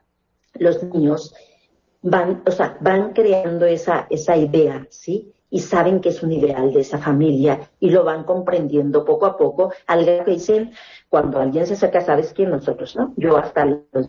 Los 0.56 0.82
niños 0.82 1.36
van, 2.02 2.42
o 2.48 2.52
sea, 2.52 2.78
van 2.82 3.14
creando 3.14 3.68
esa, 3.68 4.08
esa 4.10 4.36
idea, 4.36 4.88
¿sí? 4.90 5.32
Y 5.52 5.60
saben 5.60 6.00
que 6.00 6.10
es 6.10 6.24
un 6.24 6.32
ideal 6.32 6.74
de 6.74 6.80
esa 6.80 6.98
familia 6.98 7.60
y 7.80 7.92
lo 7.92 8.04
van 8.04 8.24
comprendiendo 8.24 9.06
poco 9.06 9.26
a 9.28 9.38
poco. 9.38 9.74
Algo 9.86 10.24
que 10.24 10.32
dicen, 10.32 10.72
cuando 11.10 11.40
alguien 11.40 11.68
se 11.68 11.74
acerca, 11.74 12.02
¿sabes 12.02 12.34
quién? 12.34 12.50
Nosotros, 12.50 12.96
¿no? 12.96 13.14
Yo 13.18 13.38
hasta 13.38 13.68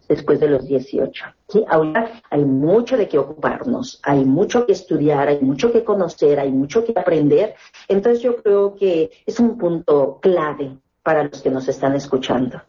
después 0.09 0.39
de 0.41 0.49
los 0.49 0.67
18. 0.67 1.25
¿sí? 1.49 1.65
Ahora 1.69 2.13
hay 2.31 2.45
mucho 2.45 2.97
de 2.97 3.09
qué 3.09 3.19
ocuparnos, 3.19 4.01
hay 4.05 4.25
mucho 4.25 4.65
que 4.65 4.73
estudiar, 4.73 5.29
hay 5.29 5.41
mucho 5.41 5.73
que 5.73 5.83
conocer, 5.83 6.39
hay 6.39 6.53
mucho 6.53 6.85
que 6.85 6.95
aprender. 6.97 7.57
Entonces 7.89 8.23
yo 8.23 8.37
creo 8.37 8.77
que 8.77 9.11
es 9.27 9.41
un 9.41 9.59
punto 9.59 10.21
clave 10.23 10.79
para 11.03 11.25
los 11.25 11.43
que 11.43 11.51
nos 11.51 11.69
están 11.69 11.97
escuchando. 11.97 12.63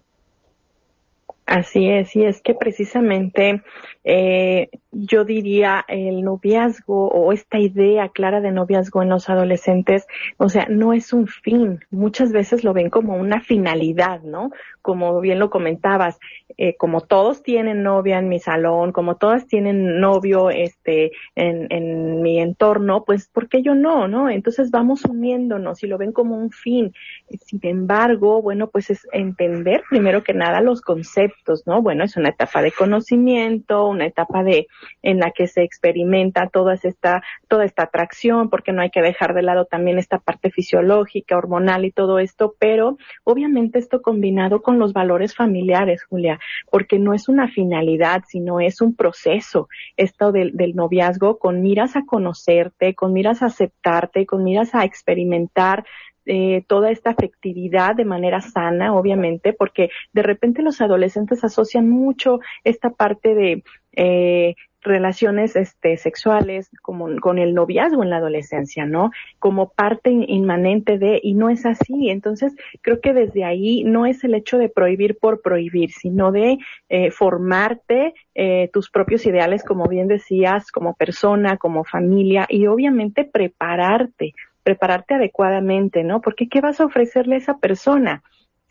Así 1.45 1.87
es, 1.89 2.15
y 2.15 2.25
es 2.25 2.41
que 2.41 2.55
precisamente 2.55 3.61
eh, 4.03 4.69
yo 4.93 5.25
diría 5.25 5.83
el 5.87 6.23
noviazgo 6.23 7.07
o 7.09 7.33
esta 7.33 7.59
idea 7.59 8.09
clara 8.09 8.41
de 8.41 8.51
noviazgo 8.51 9.01
en 9.01 9.09
los 9.09 9.29
adolescentes, 9.29 10.05
o 10.37 10.49
sea, 10.49 10.67
no 10.69 10.93
es 10.93 11.13
un 11.13 11.27
fin, 11.27 11.83
muchas 11.91 12.31
veces 12.31 12.63
lo 12.63 12.73
ven 12.73 12.89
como 12.89 13.15
una 13.15 13.41
finalidad, 13.41 14.21
¿no? 14.21 14.51
Como 14.81 15.19
bien 15.19 15.39
lo 15.39 15.49
comentabas, 15.49 16.19
eh, 16.57 16.75
como 16.77 17.01
todos 17.01 17.41
tienen 17.41 17.81
novia 17.81 18.19
en 18.19 18.29
mi 18.29 18.39
salón, 18.39 18.91
como 18.91 19.15
todas 19.15 19.47
tienen 19.47 19.99
novio 19.99 20.51
este 20.51 21.11
en, 21.35 21.67
en 21.71 22.21
mi 22.21 22.39
entorno, 22.39 23.03
pues 23.03 23.27
¿por 23.27 23.49
qué 23.49 23.63
yo 23.63 23.73
no, 23.73 24.07
no? 24.07 24.29
Entonces 24.29 24.69
vamos 24.69 25.05
uniéndonos 25.05 25.83
y 25.83 25.87
lo 25.87 25.97
ven 25.97 26.11
como 26.11 26.37
un 26.37 26.51
fin. 26.51 26.93
Sin 27.29 27.59
embargo, 27.63 28.41
bueno, 28.41 28.67
pues 28.67 28.91
es 28.91 29.07
entender 29.11 29.83
primero 29.89 30.23
que 30.23 30.33
nada 30.33 30.61
los 30.61 30.81
conceptos, 30.81 31.63
¿no? 31.65 31.81
Bueno, 31.81 32.03
es 32.03 32.15
una 32.15 32.29
etapa 32.29 32.61
de 32.61 32.71
conocimiento, 32.71 33.87
una 33.87 34.05
etapa 34.05 34.43
de 34.43 34.67
en 35.01 35.19
la 35.19 35.31
que 35.31 35.47
se 35.47 35.63
experimenta 35.63 36.49
toda 36.49 36.75
esta 36.75 37.23
toda 37.47 37.65
esta 37.65 37.83
atracción, 37.83 38.49
porque 38.49 38.71
no 38.71 38.81
hay 38.81 38.89
que 38.89 39.01
dejar 39.01 39.33
de 39.33 39.43
lado 39.43 39.65
también 39.65 39.99
esta 39.99 40.19
parte 40.19 40.49
fisiológica, 40.49 41.37
hormonal 41.37 41.85
y 41.85 41.91
todo 41.91 42.19
esto, 42.19 42.55
pero 42.59 42.97
obviamente 43.23 43.79
esto 43.79 44.01
combinado 44.01 44.61
con 44.61 44.79
los 44.79 44.93
valores 44.93 45.35
familiares, 45.35 46.03
Julia, 46.03 46.39
porque 46.71 46.99
no 46.99 47.13
es 47.13 47.29
una 47.29 47.47
finalidad, 47.47 48.23
sino 48.27 48.59
es 48.59 48.81
un 48.81 48.95
proceso, 48.95 49.69
esto 49.97 50.31
del, 50.31 50.55
del 50.55 50.75
noviazgo 50.75 51.37
con 51.37 51.61
miras 51.61 51.95
a 51.95 52.05
conocerte, 52.05 52.95
con 52.95 53.13
miras 53.13 53.41
a 53.41 53.47
aceptarte, 53.47 54.25
con 54.25 54.43
miras 54.43 54.73
a 54.73 54.83
experimentar 54.83 55.85
eh, 56.25 56.63
toda 56.67 56.89
esta 56.89 57.09
afectividad 57.09 57.95
de 57.95 58.05
manera 58.05 58.39
sana, 58.39 58.95
obviamente, 58.95 59.51
porque 59.51 59.89
de 60.13 60.23
repente 60.23 60.61
los 60.61 60.79
adolescentes 60.79 61.43
asocian 61.43 61.89
mucho 61.89 62.39
esta 62.63 62.91
parte 62.91 63.35
de 63.35 63.63
eh, 63.91 64.55
relaciones 64.83 65.55
este, 65.55 65.97
sexuales 65.97 66.69
como 66.81 67.19
con 67.19 67.39
el 67.39 67.53
noviazgo 67.53 68.03
en 68.03 68.09
la 68.09 68.17
adolescencia, 68.17 68.85
¿no? 68.85 69.11
Como 69.39 69.69
parte 69.69 70.09
inmanente 70.09 70.97
de, 70.97 71.19
y 71.23 71.33
no 71.33 71.49
es 71.49 71.65
así. 71.65 72.09
Entonces, 72.09 72.55
creo 72.81 72.99
que 73.01 73.13
desde 73.13 73.43
ahí 73.43 73.83
no 73.83 74.05
es 74.05 74.23
el 74.23 74.35
hecho 74.35 74.57
de 74.57 74.69
prohibir 74.69 75.17
por 75.17 75.41
prohibir, 75.41 75.91
sino 75.91 76.31
de 76.31 76.57
eh, 76.89 77.11
formarte 77.11 78.13
eh, 78.35 78.69
tus 78.73 78.89
propios 78.89 79.25
ideales, 79.25 79.63
como 79.63 79.85
bien 79.85 80.07
decías, 80.07 80.71
como 80.71 80.93
persona, 80.93 81.57
como 81.57 81.83
familia, 81.83 82.45
y 82.49 82.67
obviamente 82.67 83.25
prepararte, 83.25 84.33
prepararte 84.63 85.15
adecuadamente, 85.15 86.03
¿no? 86.03 86.21
Porque 86.21 86.47
¿qué 86.47 86.61
vas 86.61 86.79
a 86.79 86.85
ofrecerle 86.85 87.35
a 87.35 87.39
esa 87.39 87.57
persona? 87.57 88.23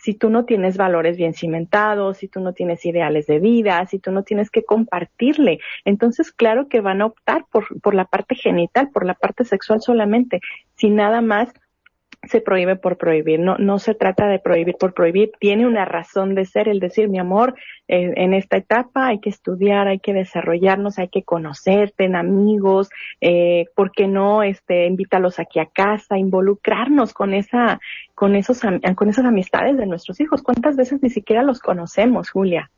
Si 0.02 0.14
tú 0.14 0.30
no 0.30 0.44
tienes 0.44 0.76
valores 0.76 1.16
bien 1.16 1.32
cimentados, 1.32 2.18
si 2.18 2.26
tú 2.26 2.40
no 2.40 2.52
tienes 2.52 2.84
ideales 2.84 3.28
de 3.28 3.38
vida, 3.38 3.86
si 3.86 4.00
tú 4.00 4.10
no 4.10 4.24
tienes 4.24 4.50
que 4.50 4.64
compartirle. 4.64 5.60
Entonces, 5.84 6.32
claro 6.32 6.68
que 6.68 6.80
van 6.80 7.02
a 7.02 7.06
optar 7.06 7.46
por, 7.52 7.80
por 7.80 7.94
la 7.94 8.04
parte 8.04 8.34
genital, 8.34 8.90
por 8.90 9.06
la 9.06 9.14
parte 9.14 9.44
sexual 9.44 9.80
solamente, 9.80 10.40
sin 10.74 10.96
nada 10.96 11.20
más 11.20 11.52
se 12.28 12.40
prohíbe 12.40 12.76
por 12.76 12.96
prohibir, 12.98 13.40
no, 13.40 13.56
no 13.58 13.78
se 13.78 13.94
trata 13.94 14.28
de 14.28 14.38
prohibir 14.38 14.76
por 14.76 14.94
prohibir, 14.94 15.32
tiene 15.40 15.66
una 15.66 15.84
razón 15.84 16.34
de 16.34 16.44
ser 16.44 16.68
el 16.68 16.78
decir, 16.78 17.08
mi 17.08 17.18
amor, 17.18 17.54
en 17.88 18.32
esta 18.32 18.56
etapa 18.56 19.08
hay 19.08 19.18
que 19.18 19.28
estudiar, 19.28 19.88
hay 19.88 19.98
que 19.98 20.14
desarrollarnos, 20.14 20.98
hay 20.98 21.08
que 21.08 21.24
conocerte 21.24 22.04
en 22.04 22.16
amigos, 22.16 22.88
eh, 23.20 23.66
¿por 23.74 23.90
qué 23.90 24.06
no? 24.06 24.42
Este, 24.42 24.86
invítalos 24.86 25.38
aquí 25.38 25.58
a 25.58 25.66
casa, 25.66 26.16
involucrarnos 26.16 27.12
con 27.12 27.34
esa, 27.34 27.80
con 28.14 28.36
esos, 28.36 28.60
con 28.94 29.08
esas 29.08 29.24
amistades 29.24 29.76
de 29.76 29.86
nuestros 29.86 30.20
hijos. 30.20 30.42
¿Cuántas 30.42 30.76
veces 30.76 31.02
ni 31.02 31.10
siquiera 31.10 31.42
los 31.42 31.60
conocemos, 31.60 32.30
Julia? 32.30 32.70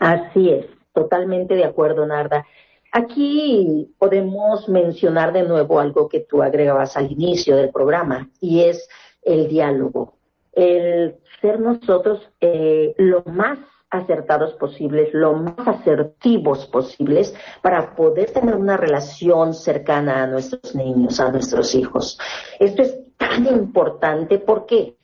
Así 0.00 0.50
es, 0.50 0.66
totalmente 0.92 1.54
de 1.54 1.64
acuerdo, 1.64 2.04
Narda. 2.04 2.44
Aquí 2.92 3.94
podemos 3.98 4.68
mencionar 4.68 5.32
de 5.32 5.44
nuevo 5.44 5.78
algo 5.78 6.08
que 6.08 6.20
tú 6.20 6.42
agregabas 6.42 6.96
al 6.96 7.12
inicio 7.12 7.56
del 7.56 7.70
programa 7.70 8.28
y 8.40 8.62
es 8.62 8.88
el 9.22 9.48
diálogo. 9.48 10.14
El 10.52 11.16
ser 11.40 11.60
nosotros 11.60 12.20
eh, 12.40 12.94
lo 12.98 13.22
más 13.26 13.58
acertados 13.90 14.54
posibles, 14.54 15.12
lo 15.12 15.34
más 15.34 15.54
asertivos 15.66 16.66
posibles 16.66 17.34
para 17.62 17.94
poder 17.94 18.32
tener 18.32 18.56
una 18.56 18.76
relación 18.76 19.54
cercana 19.54 20.24
a 20.24 20.26
nuestros 20.26 20.74
niños, 20.74 21.20
a 21.20 21.30
nuestros 21.30 21.74
hijos. 21.74 22.18
Esto 22.58 22.82
es 22.82 22.98
tan 23.16 23.46
importante. 23.46 24.38
¿Por 24.38 24.66
qué? 24.66 24.96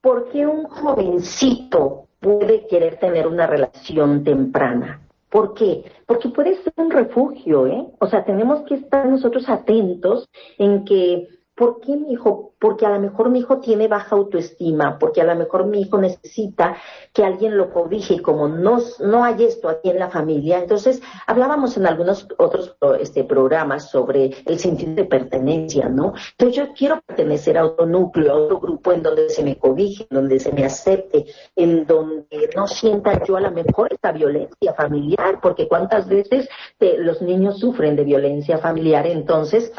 Porque 0.00 0.46
un 0.46 0.64
jovencito 0.64 2.08
puede 2.18 2.66
querer 2.66 2.98
tener 2.98 3.26
una 3.26 3.46
relación 3.46 4.24
temprana 4.24 5.05
¿Por 5.30 5.54
qué? 5.54 5.84
Porque 6.06 6.28
puede 6.28 6.62
ser 6.62 6.72
un 6.76 6.90
refugio, 6.90 7.66
¿eh? 7.66 7.86
O 7.98 8.06
sea, 8.06 8.24
tenemos 8.24 8.62
que 8.62 8.74
estar 8.74 9.06
nosotros 9.06 9.48
atentos 9.48 10.28
en 10.58 10.84
que 10.84 11.28
¿Por 11.56 11.80
qué 11.80 11.96
mi 11.96 12.12
hijo? 12.12 12.52
Porque 12.58 12.86
a 12.86 12.90
lo 12.90 13.00
mejor 13.00 13.30
mi 13.30 13.40
hijo 13.40 13.58
tiene 13.58 13.88
baja 13.88 14.16
autoestima, 14.16 14.98
porque 14.98 15.20
a 15.20 15.24
lo 15.24 15.34
mejor 15.34 15.66
mi 15.66 15.82
hijo 15.82 15.98
necesita 15.98 16.76
que 17.12 17.24
alguien 17.24 17.56
lo 17.56 17.72
cobije 17.72 18.14
y 18.14 18.18
como 18.20 18.48
no, 18.48 18.78
no 19.00 19.24
hay 19.24 19.44
esto 19.44 19.68
aquí 19.68 19.90
en 19.90 19.98
la 19.98 20.08
familia, 20.08 20.58
entonces 20.58 21.02
hablábamos 21.26 21.76
en 21.76 21.86
algunos 21.86 22.26
otros 22.38 22.76
este, 23.00 23.24
programas 23.24 23.90
sobre 23.90 24.30
el 24.44 24.58
sentido 24.58 24.94
de 24.94 25.04
pertenencia, 25.04 25.88
¿no? 25.88 26.14
Entonces 26.32 26.56
yo 26.56 26.72
quiero 26.74 27.00
pertenecer 27.06 27.58
a 27.58 27.66
otro 27.66 27.86
núcleo, 27.86 28.32
a 28.32 28.36
otro 28.36 28.60
grupo 28.60 28.92
en 28.92 29.02
donde 29.02 29.28
se 29.30 29.42
me 29.42 29.56
cobije, 29.56 30.06
en 30.10 30.14
donde 30.16 30.40
se 30.40 30.52
me 30.52 30.64
acepte, 30.64 31.26
en 31.54 31.86
donde 31.86 32.50
no 32.54 32.66
sienta 32.66 33.22
yo 33.24 33.36
a 33.36 33.40
lo 33.40 33.50
mejor 33.50 33.92
esta 33.92 34.12
violencia 34.12 34.74
familiar, 34.74 35.40
porque 35.40 35.68
cuántas 35.68 36.08
veces 36.08 36.48
eh, 36.80 36.96
los 36.98 37.22
niños 37.22 37.58
sufren 37.58 37.96
de 37.96 38.04
violencia 38.04 38.58
familiar, 38.58 39.06
entonces 39.06 39.72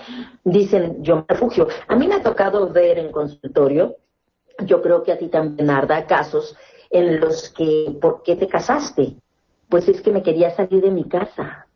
dicen 0.44 1.04
yo 1.04 1.18
me 1.18 1.26
refugio 1.28 1.68
a 1.88 1.96
mí 1.96 2.08
me 2.08 2.16
ha 2.16 2.24
tocado 2.24 2.67
ver 2.70 3.00
en 3.00 3.12
consultorio, 3.12 3.98
yo 4.66 4.82
creo 4.82 5.04
que 5.04 5.12
a 5.12 5.18
ti 5.18 5.28
también, 5.28 5.68
Narda, 5.68 6.06
casos 6.06 6.56
en 6.90 7.20
los 7.20 7.50
que, 7.50 7.98
¿por 8.02 8.24
qué 8.24 8.36
te 8.36 8.48
casaste? 8.48 9.16
Pues 9.70 9.88
es 9.88 10.02
que 10.02 10.12
me 10.12 10.24
quería 10.24 10.52
salir 10.56 10.82
de 10.82 10.92
mi 10.92 11.04
casa. 11.04 11.68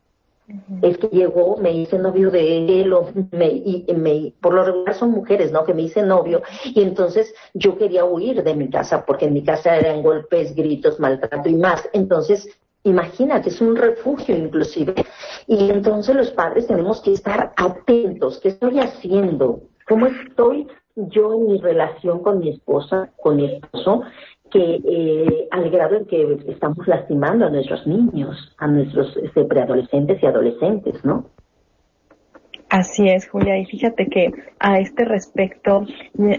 Es 0.82 0.98
que 0.98 1.08
llegó, 1.08 1.58
me 1.58 1.72
hice 1.72 1.98
novio 1.98 2.30
de 2.30 2.82
él, 2.82 2.92
o 2.92 3.10
me, 3.32 3.48
y, 3.48 3.86
me, 3.96 4.34
por 4.42 4.54
lo 4.54 4.64
regular 4.64 4.96
son 4.96 5.12
mujeres, 5.12 5.52
¿no? 5.52 5.64
Que 5.64 5.74
me 5.74 5.84
hice 5.84 6.02
novio, 6.02 6.42
y 6.66 6.82
entonces 6.82 7.34
yo 7.54 7.78
quería 7.78 8.04
huir 8.04 8.44
de 8.44 8.54
mi 8.54 8.70
casa, 8.70 9.06
porque 9.06 9.26
en 9.26 9.34
mi 9.34 9.44
casa 9.44 9.78
eran 9.78 10.04
golpes, 10.04 10.54
gritos, 10.54 11.00
maltrato 11.00 11.48
y 11.48 11.56
más. 11.56 11.88
Entonces, 11.94 12.50
imagínate, 12.84 13.48
es 13.48 13.62
un 13.62 13.78
refugio 13.78 14.36
inclusive. 14.36 15.06
Y 15.48 15.70
entonces 15.70 16.16
los 16.16 16.32
padres 16.32 16.68
tenemos 16.68 17.00
que 17.02 17.14
estar 17.14 17.54
atentos, 17.56 18.40
¿qué 18.40 18.50
estoy 18.50 18.80
haciendo? 18.80 19.62
cómo 19.92 20.08
estoy 20.08 20.68
yo 20.96 21.34
en 21.34 21.48
mi 21.48 21.58
relación 21.60 22.22
con 22.22 22.40
mi 22.40 22.50
esposa, 22.50 23.12
con 23.22 23.38
mi 23.38 23.46
esposo, 23.46 24.04
que 24.52 24.82
eh, 24.84 25.48
al 25.52 25.70
grado 25.70 25.96
en 25.96 26.06
que 26.06 26.40
estamos 26.48 26.88
lastimando 26.88 27.46
a 27.46 27.50
nuestros 27.50 27.88
niños, 27.88 28.54
a 28.58 28.68
nuestros 28.68 29.16
este, 29.18 29.46
preadolescentes 29.46 30.22
y 30.22 30.26
adolescentes, 30.26 31.04
¿no? 31.06 31.26
Así 32.72 33.10
es, 33.10 33.28
Julia. 33.28 33.58
Y 33.58 33.66
fíjate 33.66 34.08
que 34.08 34.32
a 34.60 34.80
este 34.80 35.04
respecto, 35.04 35.86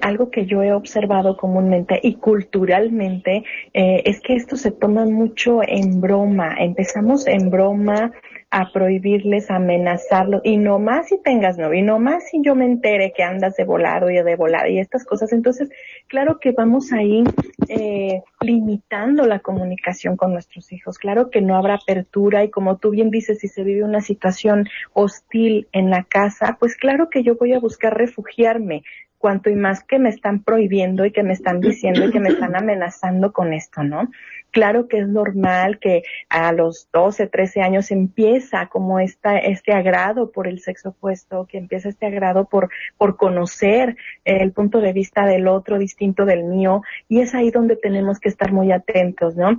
algo 0.00 0.30
que 0.30 0.46
yo 0.46 0.62
he 0.62 0.72
observado 0.72 1.36
comúnmente 1.36 2.00
y 2.02 2.14
culturalmente 2.14 3.44
eh, 3.74 4.02
es 4.06 4.18
que 4.22 4.36
esto 4.36 4.56
se 4.56 4.70
toma 4.70 5.04
mucho 5.04 5.60
en 5.62 6.00
broma. 6.00 6.56
Empezamos 6.58 7.26
en 7.26 7.50
broma 7.50 8.12
a 8.54 8.70
prohibirles, 8.70 9.50
a 9.50 9.56
amenazarlos, 9.56 10.42
y 10.44 10.58
no 10.58 10.78
más 10.78 11.08
si 11.08 11.18
tengas 11.22 11.56
novio, 11.56 11.78
y 11.78 11.82
no 11.82 11.98
más 11.98 12.28
si 12.28 12.42
yo 12.42 12.54
me 12.54 12.66
entere 12.66 13.14
que 13.16 13.22
andas 13.22 13.56
de 13.56 13.64
volado 13.64 14.10
y 14.10 14.22
de 14.22 14.36
volada 14.36 14.68
y 14.68 14.78
estas 14.78 15.06
cosas. 15.06 15.32
Entonces, 15.32 15.70
claro 16.06 16.38
que 16.38 16.52
vamos 16.52 16.92
ahí 16.92 17.24
eh, 17.68 18.22
limitando 18.42 19.26
la 19.26 19.38
comunicación 19.38 20.18
con 20.18 20.34
nuestros 20.34 20.70
hijos. 20.70 20.98
Claro 20.98 21.30
que 21.30 21.40
no 21.40 21.56
habrá 21.56 21.76
apertura 21.76 22.44
y 22.44 22.50
como 22.50 22.76
tú 22.76 22.90
bien 22.90 23.08
dices, 23.08 23.38
si 23.38 23.48
se 23.48 23.64
vive 23.64 23.84
una 23.84 24.02
situación 24.02 24.68
hostil 24.92 25.66
en 25.72 25.88
la 25.88 26.04
casa, 26.04 26.58
pues 26.60 26.76
claro 26.76 27.08
que 27.08 27.22
yo 27.22 27.36
voy 27.36 27.54
a 27.54 27.58
buscar 27.58 27.96
refugiarme 27.96 28.82
cuanto 29.16 29.48
y 29.48 29.54
más 29.54 29.84
que 29.84 30.00
me 30.00 30.08
están 30.08 30.42
prohibiendo 30.42 31.06
y 31.06 31.12
que 31.12 31.22
me 31.22 31.32
están 31.32 31.60
diciendo 31.60 32.04
y 32.04 32.10
que 32.10 32.18
me 32.18 32.30
están 32.30 32.56
amenazando 32.56 33.32
con 33.32 33.52
esto, 33.52 33.84
¿no? 33.84 34.10
Claro 34.52 34.86
que 34.86 34.98
es 34.98 35.08
normal 35.08 35.78
que 35.78 36.02
a 36.28 36.52
los 36.52 36.86
12, 36.92 37.26
13 37.26 37.62
años 37.62 37.90
empieza 37.90 38.66
como 38.66 39.00
esta, 39.00 39.38
este 39.38 39.72
agrado 39.72 40.30
por 40.30 40.46
el 40.46 40.60
sexo 40.60 40.90
opuesto, 40.90 41.46
que 41.46 41.56
empieza 41.56 41.88
este 41.88 42.04
agrado 42.04 42.44
por, 42.44 42.68
por 42.98 43.16
conocer 43.16 43.96
el 44.26 44.52
punto 44.52 44.82
de 44.82 44.92
vista 44.92 45.24
del 45.24 45.48
otro 45.48 45.78
distinto 45.78 46.26
del 46.26 46.44
mío, 46.44 46.82
y 47.08 47.20
es 47.20 47.34
ahí 47.34 47.50
donde 47.50 47.76
tenemos 47.76 48.20
que 48.20 48.28
estar 48.28 48.52
muy 48.52 48.72
atentos, 48.72 49.36
¿no? 49.36 49.58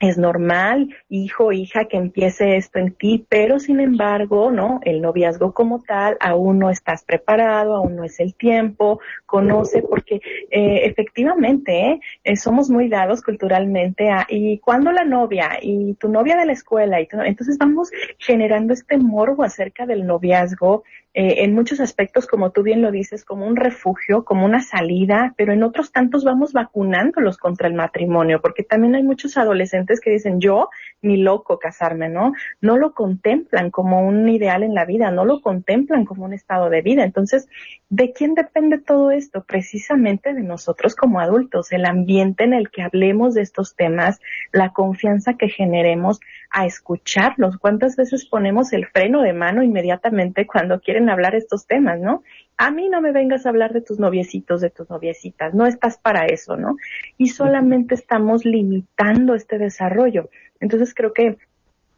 Es 0.00 0.16
normal, 0.16 0.88
hijo, 1.10 1.52
hija, 1.52 1.84
que 1.84 1.98
empiece 1.98 2.56
esto 2.56 2.78
en 2.78 2.94
ti, 2.94 3.26
pero 3.28 3.58
sin 3.58 3.80
embargo, 3.80 4.50
¿no? 4.50 4.80
El 4.82 5.02
noviazgo 5.02 5.52
como 5.52 5.82
tal, 5.82 6.16
aún 6.20 6.58
no 6.58 6.70
estás 6.70 7.04
preparado, 7.04 7.76
aún 7.76 7.96
no 7.96 8.04
es 8.04 8.18
el 8.18 8.34
tiempo, 8.34 9.00
conoce, 9.26 9.82
porque 9.82 10.16
eh, 10.50 10.86
efectivamente 10.86 12.00
eh, 12.24 12.36
somos 12.36 12.70
muy 12.70 12.88
dados 12.88 13.20
culturalmente 13.20 14.10
a, 14.10 14.26
y 14.28 14.58
cuando 14.58 14.90
la 14.90 15.04
novia, 15.04 15.58
y 15.60 15.94
tu 15.94 16.08
novia 16.08 16.36
de 16.36 16.46
la 16.46 16.52
escuela, 16.52 16.98
y 17.00 17.06
entonces 17.26 17.58
vamos 17.58 17.90
generando 18.18 18.72
este 18.72 18.96
morbo 18.96 19.44
acerca 19.44 19.84
del 19.84 20.06
noviazgo, 20.06 20.82
eh, 21.12 21.42
en 21.42 21.54
muchos 21.54 21.80
aspectos, 21.80 22.28
como 22.28 22.50
tú 22.50 22.62
bien 22.62 22.82
lo 22.82 22.92
dices, 22.92 23.24
como 23.24 23.44
un 23.44 23.56
refugio, 23.56 24.24
como 24.24 24.44
una 24.44 24.60
salida, 24.60 25.34
pero 25.36 25.52
en 25.52 25.64
otros 25.64 25.90
tantos 25.90 26.22
vamos 26.22 26.52
vacunándolos 26.52 27.36
contra 27.36 27.66
el 27.66 27.74
matrimonio, 27.74 28.40
porque 28.40 28.62
también 28.62 28.94
hay 28.94 29.02
muchos 29.02 29.36
adolescentes 29.36 30.00
que 30.00 30.10
dicen, 30.10 30.40
yo 30.40 30.68
ni 31.02 31.16
loco 31.16 31.58
casarme, 31.58 32.08
¿no? 32.08 32.34
No 32.60 32.76
lo 32.76 32.94
contemplan 32.94 33.72
como 33.72 34.06
un 34.06 34.28
ideal 34.28 34.62
en 34.62 34.74
la 34.74 34.84
vida, 34.84 35.10
no 35.10 35.24
lo 35.24 35.40
contemplan 35.40 36.04
como 36.04 36.26
un 36.26 36.32
estado 36.32 36.70
de 36.70 36.82
vida. 36.82 37.02
Entonces, 37.02 37.48
¿de 37.88 38.12
quién 38.12 38.34
depende 38.34 38.78
todo 38.78 39.10
esto? 39.10 39.42
Precisamente 39.42 40.32
de 40.32 40.42
nosotros 40.42 40.94
como 40.94 41.18
adultos, 41.18 41.72
el 41.72 41.86
ambiente 41.86 42.44
en 42.44 42.54
el 42.54 42.70
que 42.70 42.82
hablemos 42.82 43.34
de 43.34 43.42
estos 43.42 43.74
temas, 43.74 44.20
la 44.52 44.72
confianza 44.72 45.34
que 45.34 45.48
generemos 45.48 46.20
a 46.50 46.66
escucharlos. 46.66 47.58
¿Cuántas 47.58 47.96
veces 47.96 48.26
ponemos 48.26 48.72
el 48.72 48.86
freno 48.86 49.22
de 49.22 49.32
mano 49.32 49.62
inmediatamente 49.62 50.46
cuando 50.46 50.80
quieren 50.80 50.99
hablar 51.08 51.34
estos 51.34 51.66
temas, 51.66 52.00
¿no? 52.00 52.22
A 52.56 52.70
mí 52.70 52.88
no 52.88 53.00
me 53.00 53.12
vengas 53.12 53.46
a 53.46 53.48
hablar 53.48 53.72
de 53.72 53.80
tus 53.80 53.98
noviecitos, 53.98 54.60
de 54.60 54.70
tus 54.70 54.90
noviecitas, 54.90 55.54
no 55.54 55.66
estás 55.66 55.96
para 55.96 56.26
eso, 56.26 56.56
¿no? 56.56 56.76
Y 57.16 57.28
solamente 57.28 57.94
estamos 57.94 58.44
limitando 58.44 59.34
este 59.34 59.58
desarrollo. 59.58 60.28
Entonces 60.60 60.92
creo 60.94 61.14
que 61.14 61.38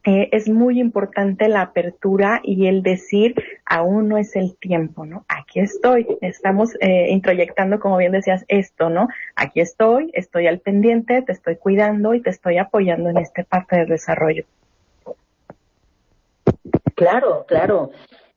eh, 0.05 0.29
es 0.33 0.49
muy 0.49 0.81
importante 0.81 1.49
la 1.49 1.63
apertura 1.63 2.41
y 2.43 2.67
el 2.67 2.83
decir, 2.83 3.37
aún 3.65 4.09
no 4.09 4.19
es 4.19 4.35
el 4.35 4.57
tiempo, 4.57 5.07
¿no? 5.07 5.25
Aquí 5.29 5.61
estoy, 5.61 6.07
estamos 6.21 6.75
eh, 6.81 7.09
introyectando, 7.11 7.79
como 7.79 7.99
bien 7.99 8.11
decías, 8.11 8.45
esto, 8.49 8.91
¿no? 8.91 9.07
Aquí 9.37 9.61
estoy, 9.61 10.11
estoy 10.13 10.49
al 10.49 10.59
pendiente, 10.59 11.23
te 11.23 11.31
estoy 11.31 11.57
cuidando 11.57 12.15
y 12.15 12.21
te 12.21 12.31
estoy 12.31 12.59
apoyando 12.59 13.11
en 13.11 13.19
esta 13.19 13.45
parte 13.45 13.77
del 13.77 13.89
desarrollo. 13.89 14.45
Claro, 16.97 17.45
claro. 17.47 17.91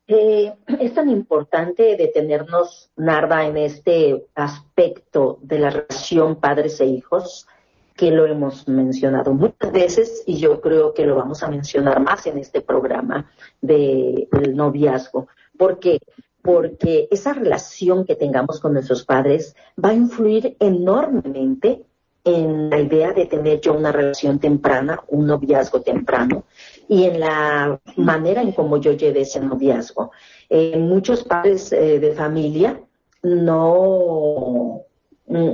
Eh, 0.08 0.54
es 0.80 0.94
tan 0.94 1.10
importante 1.10 1.96
detenernos, 1.98 2.91
Narda, 2.96 3.48
en 3.48 3.58
este 3.58 4.28
aspecto 4.36 5.39
de 5.41 5.60
la 5.60 5.72
relación 5.72 6.36
padres 6.36 6.80
e 6.80 6.86
hijos, 6.86 7.48
que 7.96 8.12
lo 8.12 8.26
hemos 8.26 8.68
mencionado 8.68 9.34
muchas 9.34 9.72
veces 9.72 10.24
y 10.28 10.38
yo 10.38 10.62
creo 10.62 10.94
que 10.94 11.06
lo 11.06 11.15
vamos 11.15 11.41
a 11.44 11.48
mencionar 11.48 12.02
más 12.02 12.28
en 12.28 12.38
este 12.38 12.62
programa 12.62 13.32
del 13.62 14.28
noviazgo. 14.54 15.28
¿Por 15.58 15.80
qué? 15.80 16.00
Porque 16.41 17.08
esa 17.10 17.34
relación 17.34 18.06
que 18.06 18.15
tengamos 18.15 18.60
con 18.60 18.74
nuestros 18.74 19.06
padres 19.06 19.56
va 19.84 19.89
a 19.89 19.94
influir 19.94 20.58
enormemente 20.60 21.84
en 22.26 22.70
la 22.70 22.80
idea 22.80 23.13
de 23.13 23.28
tener 23.28 23.62
yo 23.62 23.74
una 23.74 23.91
relación 23.91 24.39
temprana, 24.39 25.00
un 25.08 25.28
noviazgo 25.28 25.82
temprano, 25.82 26.46
y 26.88 27.06
en 27.06 27.19
la 27.19 27.80
manera 27.98 28.41
en 28.41 28.52
cómo 28.52 28.78
yo 28.78 28.93
lleve 28.93 29.21
ese 29.21 29.39
noviazgo. 29.39 30.12
Eh, 30.50 30.78
muchos 30.78 31.24
padres 31.24 31.71
eh, 31.71 32.00
de 32.00 32.12
familia 32.13 32.80
no, 33.24 34.82
mm, 35.28 35.50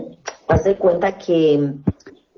haz 0.48 0.64
de 0.64 0.76
cuenta 0.76 1.18
que 1.18 1.74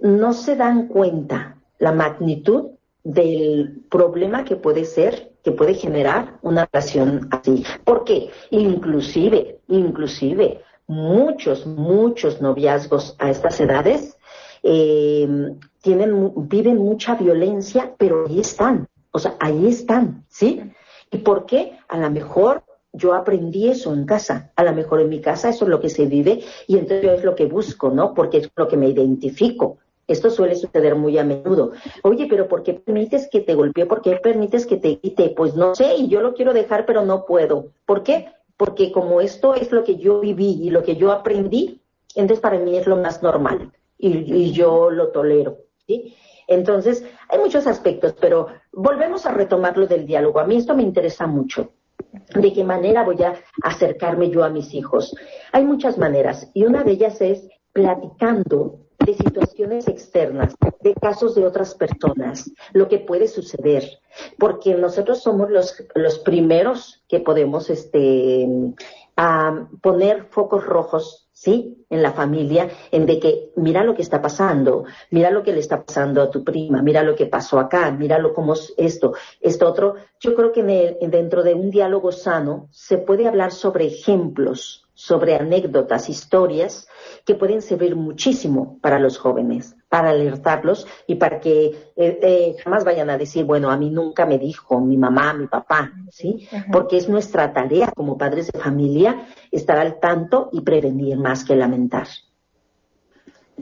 no 0.02 0.34
se 0.34 0.56
dan 0.56 0.88
cuenta 0.88 1.58
la 1.80 1.92
magnitud 1.92 2.72
del 3.04 3.84
problema 3.90 4.46
que 4.46 4.56
puede 4.56 4.86
ser, 4.86 5.34
que 5.44 5.52
puede 5.52 5.74
generar 5.74 6.38
una 6.42 6.70
relación 6.72 7.28
así. 7.32 7.66
¿Por 7.84 8.04
qué? 8.04 8.30
Inclusive, 8.52 9.60
inclusive, 9.68 10.62
muchos, 10.88 11.66
muchos 11.66 12.42
noviazgos 12.42 13.16
a 13.20 13.30
estas 13.30 13.60
edades 13.60 14.18
eh, 14.64 15.28
tienen, 15.84 16.32
viven 16.48 16.78
mucha 16.78 17.16
violencia, 17.16 17.94
pero 17.98 18.26
ahí 18.26 18.40
están, 18.40 18.88
o 19.12 19.20
sea, 19.20 19.36
ahí 19.40 19.68
están, 19.68 20.26
¿sí? 20.30 20.62
¿Y 21.12 21.18
por 21.18 21.46
qué? 21.46 21.78
A 21.90 21.98
lo 21.98 22.10
mejor 22.10 22.64
yo 22.94 23.14
aprendí 23.14 23.68
eso 23.68 23.94
en 23.94 24.06
casa, 24.06 24.52
a 24.56 24.64
lo 24.64 24.74
mejor 24.74 25.02
en 25.02 25.10
mi 25.10 25.20
casa 25.20 25.50
eso 25.50 25.66
es 25.66 25.70
lo 25.70 25.82
que 25.82 25.90
se 25.90 26.06
vive 26.06 26.40
y 26.68 26.78
entonces 26.78 27.20
es 27.20 27.24
lo 27.26 27.36
que 27.36 27.48
busco, 27.48 27.90
¿no? 27.90 28.14
Porque 28.14 28.38
es 28.38 28.50
lo 28.56 28.68
que 28.70 28.78
me 28.78 28.88
identifico. 28.88 29.78
Esto 30.08 30.30
suele 30.30 30.56
suceder 30.56 30.96
muy 30.96 31.18
a 31.18 31.26
menudo. 31.26 31.72
Oye, 32.04 32.28
pero 32.30 32.48
¿por 32.48 32.64
qué 32.64 32.76
permites 32.76 33.28
que 33.30 33.42
te 33.42 33.54
golpee? 33.54 33.86
¿Por 33.86 34.02
qué 34.02 34.16
permites 34.16 34.66
que 34.66 34.78
te 34.78 35.00
quite? 35.00 35.34
Pues 35.36 35.56
no 35.56 35.76
sé, 35.76 35.96
y 35.96 36.08
yo 36.08 36.22
lo 36.22 36.34
quiero 36.34 36.54
dejar, 36.54 36.86
pero 36.86 37.06
no 37.06 37.26
puedo. 37.26 37.72
¿Por 37.86 38.04
qué? 38.04 38.28
Porque 38.56 38.92
como 38.94 39.20
esto 39.20 39.54
es 39.54 39.72
lo 39.72 39.84
que 39.84 39.98
yo 39.98 40.22
viví 40.22 40.60
y 40.62 40.70
lo 40.70 40.84
que 40.84 40.96
yo 40.96 41.12
aprendí, 41.12 41.82
entonces 42.16 42.40
para 42.40 42.58
mí 42.58 42.78
es 42.78 42.88
lo 42.88 42.96
más 42.96 43.22
normal 43.22 43.72
y, 43.98 44.52
yo 44.52 44.90
lo 44.90 45.10
tolero. 45.10 45.58
¿Sí? 45.88 46.16
Entonces, 46.48 47.06
hay 47.30 47.40
muchos 47.40 47.68
aspectos, 47.68 48.16
pero 48.20 48.48
volvemos 48.72 49.26
a 49.26 49.32
retomar 49.32 49.78
lo 49.78 49.88
del 49.88 50.06
diálogo. 50.06 50.40
A 50.40 50.46
mí 50.46 50.58
esto 50.58 50.76
me 50.76 50.84
interesa 50.84 51.28
mucho. 51.28 51.72
¿De 52.36 52.54
qué 52.54 52.64
manera 52.64 53.04
voy 53.04 53.22
a 53.24 53.36
acercarme 53.64 54.30
yo 54.30 54.44
a 54.44 54.50
mis 54.50 54.74
hijos? 54.74 55.16
Hay 55.52 55.64
muchas 55.64 55.98
maneras 55.98 56.50
y 56.54 56.66
una 56.66 56.84
de 56.84 56.92
ellas 56.92 57.22
es 57.22 57.48
platicando 57.72 58.80
de 59.06 59.14
situaciones 59.16 59.88
externas, 59.88 60.56
de 60.82 60.94
casos 60.94 61.36
de 61.36 61.46
otras 61.46 61.76
personas, 61.76 62.52
lo 62.72 62.88
que 62.88 63.00
puede 63.00 63.28
suceder, 63.28 63.84
porque 64.38 64.76
nosotros 64.76 65.22
somos 65.22 65.50
los, 65.50 65.84
los 65.96 66.20
primeros 66.20 67.04
que 67.08 67.20
podemos 67.20 67.70
este, 67.70 68.48
a 69.18 69.68
poner 69.82 70.28
focos 70.30 70.66
rojos, 70.66 71.23
¿sí? 71.44 71.86
En 71.90 72.02
la 72.02 72.14
familia, 72.14 72.70
en 72.90 73.06
de 73.06 73.20
que 73.20 73.52
mira 73.58 73.84
lo 73.84 73.94
que 73.94 74.02
está 74.02 74.22
pasando, 74.22 74.86
mira 75.12 75.30
lo 75.30 75.44
que 75.44 75.52
le 75.52 75.60
está 75.60 75.84
pasando 75.84 76.22
a 76.22 76.32
tu 76.32 76.42
prima, 76.42 76.82
mira 76.82 77.04
lo 77.04 77.16
que 77.16 77.26
pasó 77.26 77.60
acá, 77.60 77.92
míralo 77.92 78.34
cómo 78.34 78.54
es 78.54 78.74
esto, 78.78 79.14
esto 79.42 79.68
otro. 79.68 79.96
Yo 80.22 80.36
creo 80.36 80.54
que 80.54 80.64
dentro 80.64 81.44
de 81.44 81.54
un 81.54 81.70
diálogo 81.70 82.14
sano 82.14 82.70
se 82.72 82.98
puede 82.98 83.28
hablar 83.28 83.52
sobre 83.52 83.88
ejemplos, 83.88 84.88
sobre 84.94 85.36
anécdotas, 85.36 86.08
historias 86.08 86.88
que 87.26 87.36
pueden 87.36 87.62
servir 87.62 87.98
muchísimo 87.98 88.80
para 88.82 88.98
los 88.98 89.18
jóvenes, 89.18 89.76
para 89.94 90.10
alertarlos 90.10 90.88
y 91.06 91.14
para 91.18 91.40
que 91.40 91.66
eh, 91.96 92.20
eh, 92.24 92.56
jamás 92.64 92.84
vayan 92.84 93.12
a 93.12 93.18
decir, 93.20 93.46
bueno, 93.46 93.70
a 93.70 93.78
mí 93.78 93.92
nunca 93.92 94.26
me 94.26 94.40
dijo 94.40 94.82
mi 94.82 94.98
mamá, 94.98 95.36
mi 95.36 95.46
papá, 95.46 95.92
¿sí? 96.10 96.48
Porque 96.72 96.98
es 96.98 97.08
nuestra 97.08 97.54
tarea 97.54 97.92
como 97.96 98.18
padres 98.18 98.52
de 98.52 98.60
familia 98.60 99.28
estar 99.52 99.78
al 99.78 100.00
tanto 100.00 100.50
y 100.52 100.62
prevenir 100.62 101.20
más 101.20 101.46
que 101.46 101.56
lamentar. 101.56 102.08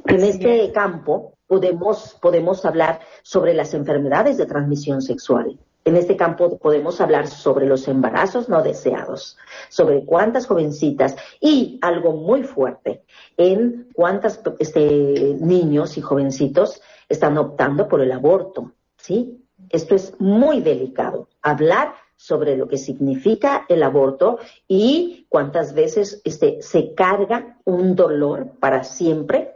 En 0.06 0.22
este 0.22 0.72
campo 0.72 1.34
podemos, 1.48 2.18
podemos 2.22 2.64
hablar 2.64 3.02
sobre 3.24 3.54
las 3.54 3.74
enfermedades 3.74 4.38
de 4.38 4.46
transmisión 4.46 5.02
sexual. 5.02 5.60
En 5.84 5.96
este 5.96 6.16
campo 6.16 6.58
podemos 6.60 7.02
hablar 7.02 7.28
sobre 7.28 7.66
los 7.66 7.88
embarazos 7.88 8.50
no 8.50 8.62
deseados, 8.62 9.38
sobre 9.70 10.06
cuántas 10.06 10.46
jovencitas 10.46 11.16
y 11.40 11.80
algo 11.82 12.14
muy 12.14 12.44
fuerte, 12.44 13.04
en 13.36 13.90
cuántos 13.94 14.40
este, 14.60 15.38
niños 15.40 15.98
y 15.98 16.02
jovencitos 16.02 16.82
están 17.10 17.38
optando 17.38 17.88
por 17.88 18.02
el 18.02 18.12
aborto, 18.12 18.74
¿sí? 18.98 19.44
Esto 19.70 19.96
es 19.96 20.14
muy 20.20 20.62
delicado. 20.62 21.30
Hablar 21.42 21.94
sobre 22.16 22.56
lo 22.56 22.68
que 22.68 22.78
significa 22.78 23.66
el 23.68 23.82
aborto 23.82 24.38
y 24.68 25.26
cuántas 25.30 25.74
veces 25.74 26.22
este, 26.24 26.62
se 26.62 26.94
carga 26.94 27.58
un 27.66 27.96
dolor 27.96 28.52
para 28.60 28.84
siempre, 28.84 29.56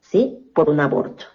¿sí? 0.00 0.50
Por 0.54 0.70
un 0.70 0.80
aborto. 0.80 1.26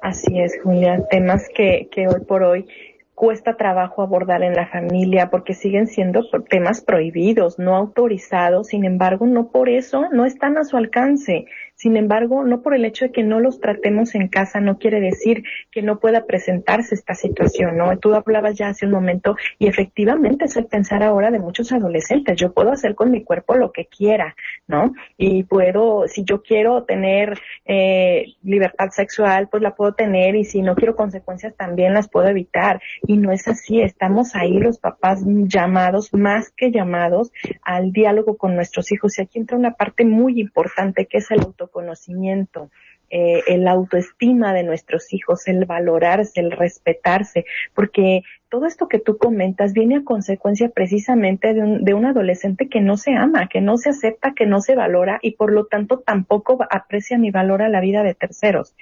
Así 0.00 0.40
es, 0.40 0.58
Julia. 0.62 1.06
Temas 1.10 1.48
que, 1.54 1.88
que 1.90 2.08
hoy 2.08 2.20
por 2.20 2.42
hoy 2.42 2.66
cuesta 3.14 3.56
trabajo 3.56 4.02
abordar 4.02 4.42
en 4.42 4.54
la 4.54 4.66
familia 4.66 5.30
porque 5.30 5.54
siguen 5.54 5.86
siendo 5.86 6.22
temas 6.48 6.80
prohibidos, 6.80 7.58
no 7.58 7.76
autorizados, 7.76 8.68
sin 8.68 8.84
embargo, 8.84 9.26
no 9.26 9.48
por 9.48 9.68
eso 9.68 10.06
no 10.12 10.24
están 10.24 10.58
a 10.58 10.64
su 10.64 10.76
alcance. 10.76 11.46
Sin 11.82 11.96
embargo, 11.96 12.44
no 12.44 12.62
por 12.62 12.76
el 12.76 12.84
hecho 12.84 13.06
de 13.06 13.10
que 13.10 13.24
no 13.24 13.40
los 13.40 13.58
tratemos 13.58 14.14
en 14.14 14.28
casa 14.28 14.60
no 14.60 14.78
quiere 14.78 15.00
decir 15.00 15.42
que 15.72 15.82
no 15.82 15.98
pueda 15.98 16.26
presentarse 16.26 16.94
esta 16.94 17.14
situación, 17.14 17.76
¿no? 17.76 17.98
Tú 17.98 18.14
hablabas 18.14 18.56
ya 18.56 18.68
hace 18.68 18.86
un 18.86 18.92
momento 18.92 19.34
y 19.58 19.66
efectivamente 19.66 20.44
es 20.44 20.56
el 20.56 20.66
pensar 20.66 21.02
ahora 21.02 21.32
de 21.32 21.40
muchos 21.40 21.72
adolescentes. 21.72 22.36
Yo 22.36 22.52
puedo 22.52 22.70
hacer 22.70 22.94
con 22.94 23.10
mi 23.10 23.24
cuerpo 23.24 23.56
lo 23.56 23.72
que 23.72 23.86
quiera, 23.86 24.36
¿no? 24.68 24.94
Y 25.16 25.42
puedo, 25.42 26.06
si 26.06 26.22
yo 26.22 26.40
quiero 26.40 26.84
tener 26.84 27.40
eh, 27.64 28.26
libertad 28.44 28.90
sexual, 28.90 29.48
pues 29.48 29.60
la 29.60 29.74
puedo 29.74 29.92
tener 29.92 30.36
y 30.36 30.44
si 30.44 30.62
no 30.62 30.76
quiero 30.76 30.94
consecuencias 30.94 31.56
también 31.56 31.94
las 31.94 32.08
puedo 32.08 32.28
evitar. 32.28 32.80
Y 33.08 33.16
no 33.16 33.32
es 33.32 33.48
así. 33.48 33.80
Estamos 33.80 34.36
ahí 34.36 34.60
los 34.60 34.78
papás 34.78 35.24
llamados, 35.26 36.14
más 36.14 36.52
que 36.52 36.70
llamados, 36.70 37.32
al 37.60 37.90
diálogo 37.90 38.36
con 38.36 38.54
nuestros 38.54 38.92
hijos. 38.92 39.18
Y 39.18 39.22
aquí 39.22 39.40
entra 39.40 39.58
una 39.58 39.72
parte 39.74 40.04
muy 40.04 40.40
importante 40.40 41.06
que 41.06 41.18
es 41.18 41.28
el 41.32 41.40
auto 41.40 41.71
conocimiento, 41.72 42.70
eh, 43.14 43.42
el 43.46 43.68
autoestima 43.68 44.54
de 44.54 44.62
nuestros 44.62 45.12
hijos, 45.12 45.46
el 45.46 45.66
valorarse, 45.66 46.40
el 46.40 46.50
respetarse, 46.50 47.44
porque 47.74 48.22
todo 48.48 48.64
esto 48.64 48.88
que 48.88 48.98
tú 48.98 49.18
comentas 49.18 49.74
viene 49.74 49.96
a 49.96 50.04
consecuencia 50.04 50.70
precisamente 50.70 51.52
de 51.52 51.60
un, 51.60 51.84
de 51.84 51.92
un 51.92 52.06
adolescente 52.06 52.70
que 52.70 52.80
no 52.80 52.96
se 52.96 53.14
ama, 53.14 53.48
que 53.48 53.60
no 53.60 53.76
se 53.76 53.90
acepta, 53.90 54.32
que 54.32 54.46
no 54.46 54.62
se 54.62 54.76
valora 54.76 55.18
y 55.20 55.32
por 55.32 55.52
lo 55.52 55.66
tanto 55.66 55.98
tampoco 55.98 56.58
aprecia 56.70 57.18
ni 57.18 57.30
valora 57.30 57.68
la 57.68 57.80
vida 57.80 58.02
de 58.02 58.14
terceros. 58.14 58.74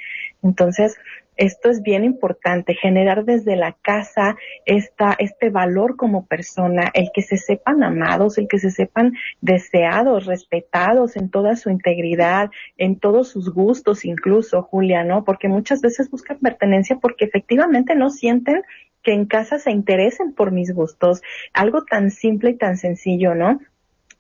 Entonces, 0.45 0.97
esto 1.41 1.71
es 1.71 1.81
bien 1.81 2.05
importante, 2.05 2.75
generar 2.75 3.25
desde 3.25 3.57
la 3.57 3.73
casa 3.73 4.37
esta, 4.67 5.17
este 5.19 5.49
valor 5.49 5.97
como 5.97 6.27
persona, 6.27 6.91
el 6.93 7.09
que 7.15 7.23
se 7.23 7.39
sepan 7.39 7.83
amados, 7.83 8.37
el 8.37 8.47
que 8.47 8.59
se 8.59 8.71
sepan 8.71 9.15
deseados, 9.41 10.27
respetados 10.27 11.17
en 11.17 11.31
toda 11.31 11.57
su 11.57 11.71
integridad, 11.71 12.51
en 12.77 12.99
todos 12.99 13.29
sus 13.29 13.55
gustos 13.55 14.05
incluso, 14.05 14.63
Julia, 14.63 15.03
¿no? 15.03 15.25
Porque 15.25 15.49
muchas 15.49 15.81
veces 15.81 16.11
buscan 16.11 16.39
pertenencia 16.41 16.99
porque 17.01 17.25
efectivamente 17.25 17.95
no 17.95 18.11
sienten 18.11 18.63
que 19.03 19.15
en 19.15 19.25
casa 19.25 19.59
se 19.59 19.71
interesen 19.71 20.35
por 20.35 20.53
mis 20.53 20.75
gustos. 20.75 21.23
Algo 21.55 21.85
tan 21.85 22.11
simple 22.11 22.51
y 22.51 22.57
tan 22.59 22.77
sencillo, 22.77 23.35
¿no? 23.35 23.61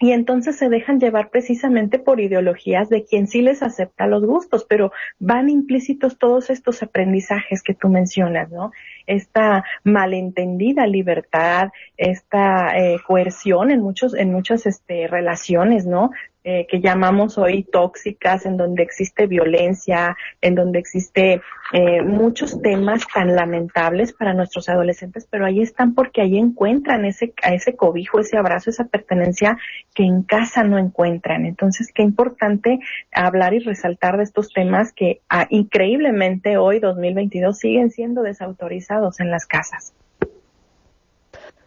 Y 0.02 0.12
entonces 0.12 0.56
se 0.56 0.70
dejan 0.70 0.98
llevar 0.98 1.28
precisamente 1.28 1.98
por 1.98 2.20
ideologías 2.20 2.88
de 2.88 3.04
quien 3.04 3.26
sí 3.26 3.42
les 3.42 3.62
acepta 3.62 4.06
los 4.06 4.24
gustos, 4.24 4.64
pero 4.66 4.92
van 5.18 5.50
implícitos 5.50 6.18
todos 6.18 6.48
estos 6.48 6.82
aprendizajes 6.82 7.62
que 7.62 7.74
tú 7.74 7.90
mencionas, 7.90 8.50
¿no? 8.50 8.72
Esta 9.06 9.62
malentendida 9.84 10.86
libertad, 10.86 11.68
esta 11.98 12.78
eh, 12.78 12.96
coerción 13.06 13.70
en 13.70 13.82
muchos, 13.82 14.14
en 14.14 14.32
muchas 14.32 14.64
este, 14.64 15.06
relaciones, 15.06 15.84
¿no? 15.84 16.12
Eh, 16.42 16.66
que 16.70 16.80
llamamos 16.80 17.36
hoy 17.36 17.64
tóxicas, 17.64 18.46
en 18.46 18.56
donde 18.56 18.82
existe 18.82 19.26
violencia, 19.26 20.16
en 20.40 20.54
donde 20.54 20.78
existe 20.78 21.42
eh, 21.74 22.00
muchos 22.00 22.62
temas 22.62 23.06
tan 23.12 23.36
lamentables 23.36 24.14
para 24.14 24.32
nuestros 24.32 24.70
adolescentes, 24.70 25.28
pero 25.30 25.44
ahí 25.44 25.60
están 25.60 25.94
porque 25.94 26.22
ahí 26.22 26.38
encuentran 26.38 27.04
ese, 27.04 27.34
ese 27.42 27.76
cobijo, 27.76 28.20
ese 28.20 28.38
abrazo, 28.38 28.70
esa 28.70 28.84
pertenencia 28.86 29.58
que 29.94 30.04
en 30.04 30.22
casa 30.22 30.64
no 30.64 30.78
encuentran. 30.78 31.44
Entonces, 31.44 31.92
qué 31.94 32.02
importante 32.02 32.78
hablar 33.12 33.52
y 33.52 33.58
resaltar 33.58 34.16
de 34.16 34.24
estos 34.24 34.50
temas 34.50 34.94
que 34.94 35.20
ah, 35.28 35.46
increíblemente 35.50 36.56
hoy, 36.56 36.80
2022, 36.80 37.58
siguen 37.58 37.90
siendo 37.90 38.22
desautorizados 38.22 39.20
en 39.20 39.30
las 39.30 39.44
casas. 39.44 39.92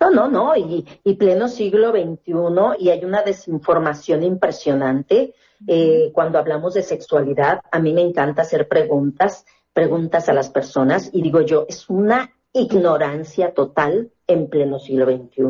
No, 0.04 0.10
no, 0.10 0.28
no, 0.28 0.54
y, 0.58 1.16
pleno 1.16 1.48
siglo 1.48 1.92
XXI 1.92 2.34
y 2.78 2.90
hay 2.90 3.06
una 3.06 3.22
desinformación 3.22 4.24
impresionante. 4.24 5.34
Eh, 5.66 6.12
cuando 6.14 6.40
hablamos 6.40 6.74
de 6.74 6.84
sexualidad, 6.84 7.62
a 7.72 7.80
mí 7.80 7.94
me 7.94 8.02
encanta 8.02 8.42
hacer 8.42 8.68
preguntas, 8.68 9.46
preguntas 9.72 10.28
a 10.28 10.34
las 10.34 10.50
personas 10.50 11.10
y 11.14 11.22
digo 11.22 11.40
yo, 11.40 11.66
es 11.70 11.90
una 11.90 12.34
ignorancia 12.52 13.54
total 13.54 14.12
en 14.28 14.48
pleno 14.50 14.80
siglo 14.80 15.06
XXI. 15.06 15.44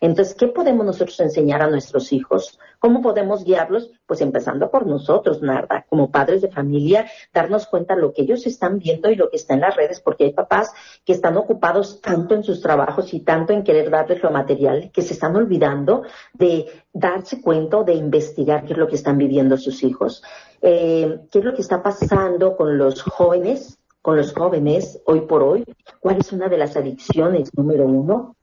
Entonces, 0.00 0.34
¿qué 0.34 0.48
podemos 0.48 0.86
nosotros 0.86 1.18
enseñar 1.20 1.62
a 1.62 1.70
nuestros 1.70 2.12
hijos? 2.12 2.58
¿Cómo 2.78 3.00
podemos 3.00 3.44
guiarlos? 3.44 3.90
Pues 4.06 4.20
empezando 4.20 4.70
por 4.70 4.86
nosotros, 4.86 5.42
Narda, 5.42 5.86
como 5.88 6.10
padres 6.10 6.42
de 6.42 6.50
familia, 6.50 7.06
darnos 7.32 7.66
cuenta 7.66 7.94
de 7.94 8.02
lo 8.02 8.12
que 8.12 8.22
ellos 8.22 8.46
están 8.46 8.78
viendo 8.78 9.10
y 9.10 9.16
lo 9.16 9.30
que 9.30 9.36
está 9.36 9.54
en 9.54 9.60
las 9.60 9.76
redes, 9.76 10.00
porque 10.00 10.24
hay 10.24 10.32
papás 10.32 10.72
que 11.04 11.12
están 11.12 11.36
ocupados 11.36 12.00
tanto 12.00 12.34
en 12.34 12.44
sus 12.44 12.60
trabajos 12.60 13.12
y 13.14 13.20
tanto 13.20 13.52
en 13.52 13.64
querer 13.64 13.90
darles 13.90 14.22
lo 14.22 14.30
material, 14.30 14.90
que 14.92 15.02
se 15.02 15.14
están 15.14 15.34
olvidando 15.36 16.02
de 16.32 16.66
darse 16.92 17.40
cuenta 17.40 17.62
de 17.84 17.94
investigar 17.94 18.64
qué 18.64 18.72
es 18.72 18.78
lo 18.78 18.88
que 18.88 18.96
están 18.96 19.18
viviendo 19.18 19.56
sus 19.56 19.82
hijos. 19.82 20.22
Eh, 20.60 21.20
¿Qué 21.30 21.38
es 21.38 21.44
lo 21.44 21.54
que 21.54 21.62
está 21.62 21.82
pasando 21.82 22.56
con 22.56 22.78
los 22.78 23.02
jóvenes 23.02 23.81
con 24.02 24.16
los 24.16 24.34
jóvenes 24.34 25.00
hoy 25.06 25.22
por 25.22 25.42
hoy, 25.42 25.64
¿cuál 26.00 26.18
es 26.18 26.32
una 26.32 26.48
de 26.48 26.58
las 26.58 26.76
adicciones 26.76 27.56
número 27.56 27.86
uno? 27.86 28.36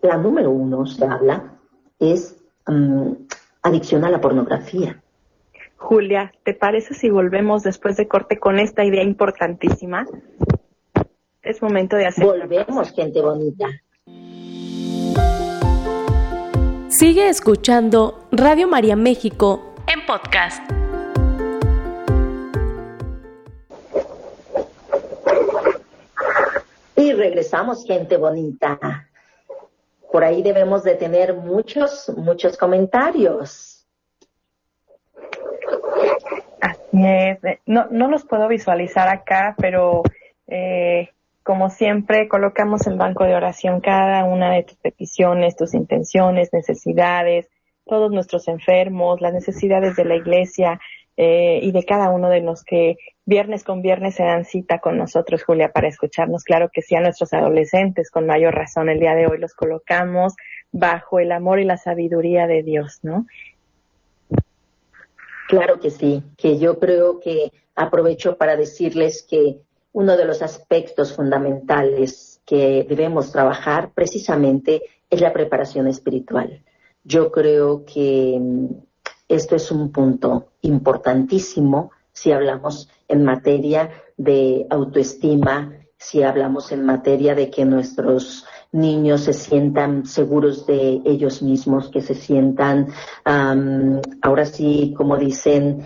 La 0.00 0.16
número 0.16 0.50
uno, 0.50 0.86
se 0.86 1.04
habla, 1.04 1.58
es 1.98 2.42
mm, 2.66 3.12
adicción 3.62 4.04
a 4.04 4.10
la 4.10 4.20
pornografía. 4.20 5.00
Julia, 5.76 6.32
¿te 6.44 6.54
parece 6.54 6.94
si 6.94 7.10
volvemos 7.10 7.62
después 7.62 7.96
de 7.96 8.08
corte 8.08 8.38
con 8.38 8.58
esta 8.58 8.84
idea 8.84 9.02
importantísima? 9.02 10.06
Es 11.42 11.60
momento 11.60 11.96
de 11.96 12.06
hacer. 12.06 12.24
Volvemos, 12.24 12.92
gente 12.92 13.20
bonita. 13.20 13.68
Sigue 16.88 17.28
escuchando 17.28 18.28
Radio 18.30 18.68
María 18.68 18.96
México 18.96 19.74
en 19.92 20.06
podcast. 20.06 20.81
Regresamos, 27.22 27.86
gente 27.86 28.16
bonita. 28.16 29.08
Por 30.10 30.24
ahí 30.24 30.42
debemos 30.42 30.82
de 30.82 30.96
tener 30.96 31.34
muchos, 31.34 32.12
muchos 32.16 32.56
comentarios. 32.56 33.86
Así 36.60 37.06
es. 37.06 37.38
No, 37.64 37.86
no 37.90 38.08
los 38.08 38.24
puedo 38.24 38.48
visualizar 38.48 39.08
acá, 39.08 39.54
pero 39.56 40.02
eh, 40.48 41.10
como 41.44 41.70
siempre, 41.70 42.28
colocamos 42.28 42.86
en 42.86 42.98
banco 42.98 43.24
de 43.24 43.36
oración 43.36 43.80
cada 43.80 44.24
una 44.24 44.52
de 44.52 44.64
tus 44.64 44.76
peticiones, 44.78 45.56
tus 45.56 45.74
intenciones, 45.74 46.52
necesidades, 46.52 47.48
todos 47.86 48.10
nuestros 48.10 48.48
enfermos, 48.48 49.20
las 49.20 49.32
necesidades 49.32 49.96
de 49.96 50.04
la 50.04 50.16
iglesia 50.16 50.80
eh, 51.16 51.60
y 51.62 51.72
de 51.72 51.84
cada 51.84 52.10
uno 52.10 52.28
de 52.28 52.40
los 52.40 52.64
que 52.64 52.96
viernes 53.24 53.64
con 53.64 53.82
viernes 53.82 54.14
se 54.14 54.24
dan 54.24 54.44
cita 54.44 54.78
con 54.78 54.98
nosotros, 54.98 55.44
Julia, 55.44 55.72
para 55.72 55.88
escucharnos. 55.88 56.44
Claro 56.44 56.70
que 56.72 56.82
sí, 56.82 56.94
a 56.94 57.00
nuestros 57.00 57.32
adolescentes, 57.32 58.10
con 58.10 58.26
mayor 58.26 58.54
razón, 58.54 58.88
el 58.88 59.00
día 59.00 59.14
de 59.14 59.26
hoy 59.26 59.38
los 59.38 59.54
colocamos 59.54 60.34
bajo 60.70 61.18
el 61.18 61.32
amor 61.32 61.60
y 61.60 61.64
la 61.64 61.76
sabiduría 61.76 62.46
de 62.46 62.62
Dios, 62.62 63.00
¿no? 63.02 63.26
Claro 65.48 65.80
que 65.80 65.90
sí, 65.90 66.22
que 66.38 66.58
yo 66.58 66.78
creo 66.78 67.20
que 67.20 67.52
aprovecho 67.74 68.36
para 68.38 68.56
decirles 68.56 69.22
que 69.28 69.58
uno 69.92 70.16
de 70.16 70.24
los 70.24 70.40
aspectos 70.40 71.14
fundamentales 71.14 72.40
que 72.46 72.86
debemos 72.88 73.32
trabajar 73.32 73.90
precisamente 73.94 74.82
es 75.10 75.20
la 75.20 75.32
preparación 75.32 75.86
espiritual. 75.86 76.64
Yo 77.04 77.30
creo 77.30 77.84
que 77.84 78.38
mm, 78.40 78.66
esto 79.34 79.56
es 79.56 79.70
un 79.70 79.90
punto 79.90 80.48
importantísimo 80.60 81.90
si 82.12 82.32
hablamos 82.32 82.90
en 83.08 83.24
materia 83.24 83.90
de 84.18 84.66
autoestima, 84.68 85.72
si 85.96 86.22
hablamos 86.22 86.70
en 86.70 86.84
materia 86.84 87.34
de 87.34 87.48
que 87.48 87.64
nuestros 87.64 88.44
niños 88.72 89.22
se 89.22 89.32
sientan 89.32 90.04
seguros 90.04 90.66
de 90.66 91.00
ellos 91.04 91.42
mismos, 91.42 91.88
que 91.88 92.02
se 92.02 92.14
sientan, 92.14 92.88
ahora 93.24 94.44
sí, 94.44 94.94
como 94.96 95.16
dicen, 95.16 95.82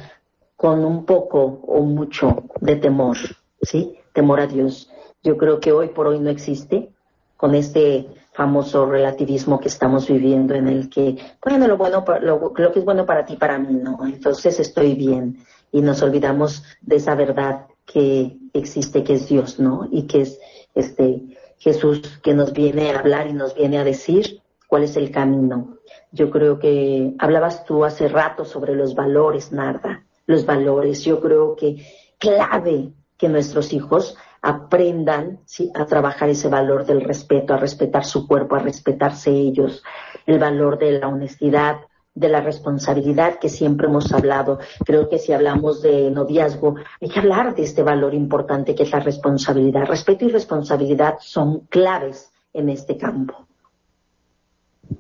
con 0.56 0.84
un 0.84 1.04
poco 1.04 1.60
o 1.66 1.82
mucho 1.82 2.44
de 2.60 2.76
temor, 2.76 3.16
¿sí? 3.62 3.96
Temor 4.12 4.40
a 4.40 4.46
Dios. 4.46 4.90
Yo 5.22 5.36
creo 5.36 5.60
que 5.60 5.70
hoy 5.70 5.88
por 5.88 6.08
hoy 6.08 6.18
no 6.18 6.30
existe 6.30 6.95
con 7.36 7.54
este 7.54 8.08
famoso 8.32 8.86
relativismo 8.86 9.58
que 9.60 9.68
estamos 9.68 10.08
viviendo 10.08 10.54
en 10.54 10.68
el 10.68 10.90
que, 10.90 11.16
bueno, 11.42 11.66
lo 11.66 11.76
bueno, 11.76 12.04
lo, 12.20 12.52
lo 12.54 12.72
que 12.72 12.78
es 12.78 12.84
bueno 12.84 13.06
para 13.06 13.24
ti, 13.24 13.36
para 13.36 13.58
mí 13.58 13.74
no. 13.74 13.98
Entonces 14.04 14.60
estoy 14.60 14.94
bien 14.94 15.38
y 15.72 15.80
nos 15.80 16.02
olvidamos 16.02 16.62
de 16.82 16.96
esa 16.96 17.14
verdad 17.14 17.66
que 17.84 18.36
existe, 18.52 19.04
que 19.04 19.14
es 19.14 19.28
Dios, 19.28 19.58
¿no? 19.58 19.88
Y 19.90 20.02
que 20.06 20.22
es 20.22 20.38
este 20.74 21.22
Jesús 21.58 22.18
que 22.22 22.34
nos 22.34 22.52
viene 22.52 22.90
a 22.90 22.98
hablar 22.98 23.26
y 23.28 23.32
nos 23.32 23.54
viene 23.54 23.78
a 23.78 23.84
decir 23.84 24.42
cuál 24.66 24.82
es 24.82 24.96
el 24.96 25.10
camino. 25.10 25.78
Yo 26.12 26.30
creo 26.30 26.58
que 26.58 27.14
hablabas 27.18 27.64
tú 27.64 27.84
hace 27.84 28.08
rato 28.08 28.44
sobre 28.44 28.74
los 28.74 28.94
valores, 28.94 29.52
Narda, 29.52 30.04
los 30.26 30.44
valores. 30.44 31.02
Yo 31.02 31.20
creo 31.20 31.56
que 31.56 31.86
clave 32.18 32.92
que 33.16 33.28
nuestros 33.28 33.72
hijos 33.72 34.16
aprendan 34.46 35.40
a 35.74 35.86
trabajar 35.86 36.28
ese 36.28 36.48
valor 36.48 36.86
del 36.86 37.00
respeto, 37.00 37.52
a 37.52 37.56
respetar 37.56 38.04
su 38.04 38.28
cuerpo, 38.28 38.54
a 38.54 38.60
respetarse 38.60 39.30
ellos, 39.30 39.82
el 40.24 40.38
valor 40.38 40.78
de 40.78 40.92
la 41.00 41.08
honestidad, 41.08 41.78
de 42.14 42.28
la 42.28 42.40
responsabilidad 42.40 43.40
que 43.40 43.48
siempre 43.48 43.88
hemos 43.88 44.12
hablado. 44.12 44.60
Creo 44.84 45.08
que 45.08 45.18
si 45.18 45.32
hablamos 45.32 45.82
de 45.82 46.12
noviazgo, 46.12 46.76
hay 47.00 47.08
que 47.08 47.18
hablar 47.18 47.56
de 47.56 47.64
este 47.64 47.82
valor 47.82 48.14
importante 48.14 48.76
que 48.76 48.84
es 48.84 48.92
la 48.92 49.00
responsabilidad. 49.00 49.84
Respeto 49.84 50.24
y 50.24 50.28
responsabilidad 50.28 51.16
son 51.20 51.66
claves 51.66 52.30
en 52.52 52.68
este 52.68 52.96
campo. 52.96 53.46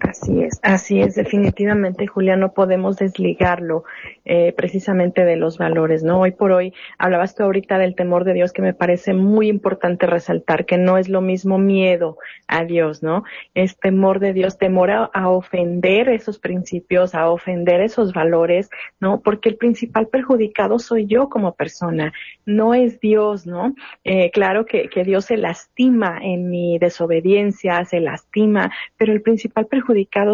Así 0.00 0.42
es, 0.42 0.58
así 0.62 1.00
es, 1.00 1.14
definitivamente, 1.14 2.06
Julia, 2.06 2.36
no 2.36 2.52
podemos 2.52 2.96
desligarlo 2.96 3.84
eh, 4.24 4.52
precisamente 4.56 5.24
de 5.24 5.36
los 5.36 5.58
valores, 5.58 6.02
¿no? 6.02 6.20
Hoy 6.20 6.32
por 6.32 6.50
hoy, 6.50 6.74
hablabas 6.98 7.34
tú 7.34 7.44
ahorita 7.44 7.78
del 7.78 7.94
temor 7.94 8.24
de 8.24 8.34
Dios, 8.34 8.52
que 8.52 8.62
me 8.62 8.74
parece 8.74 9.14
muy 9.14 9.48
importante 9.48 10.06
resaltar, 10.06 10.66
que 10.66 10.76
no 10.76 10.98
es 10.98 11.08
lo 11.08 11.20
mismo 11.20 11.58
miedo 11.58 12.18
a 12.48 12.64
Dios, 12.64 13.02
¿no? 13.02 13.22
Es 13.54 13.78
temor 13.78 14.18
de 14.18 14.32
Dios, 14.32 14.58
temor 14.58 14.90
a, 14.90 15.28
ofender 15.28 16.08
esos 16.08 16.38
principios, 16.38 17.14
a 17.14 17.30
ofender 17.30 17.80
esos 17.80 18.12
valores, 18.12 18.68
¿no? 19.00 19.20
Porque 19.20 19.48
el 19.48 19.56
principal 19.56 20.08
perjudicado 20.08 20.78
soy 20.78 21.06
yo 21.06 21.28
como 21.28 21.54
persona, 21.54 22.12
no 22.44 22.74
es 22.74 22.98
Dios, 23.00 23.46
¿no? 23.46 23.74
Eh, 24.04 24.30
claro 24.32 24.66
que, 24.66 24.88
que 24.88 25.04
Dios 25.04 25.26
se 25.26 25.36
lastima 25.36 26.18
en 26.20 26.50
mi 26.50 26.78
desobediencia, 26.78 27.84
se 27.84 28.00
lastima, 28.00 28.72
pero 28.96 29.12
el 29.12 29.22
principal 29.22 29.66
perjudicado 29.66 29.75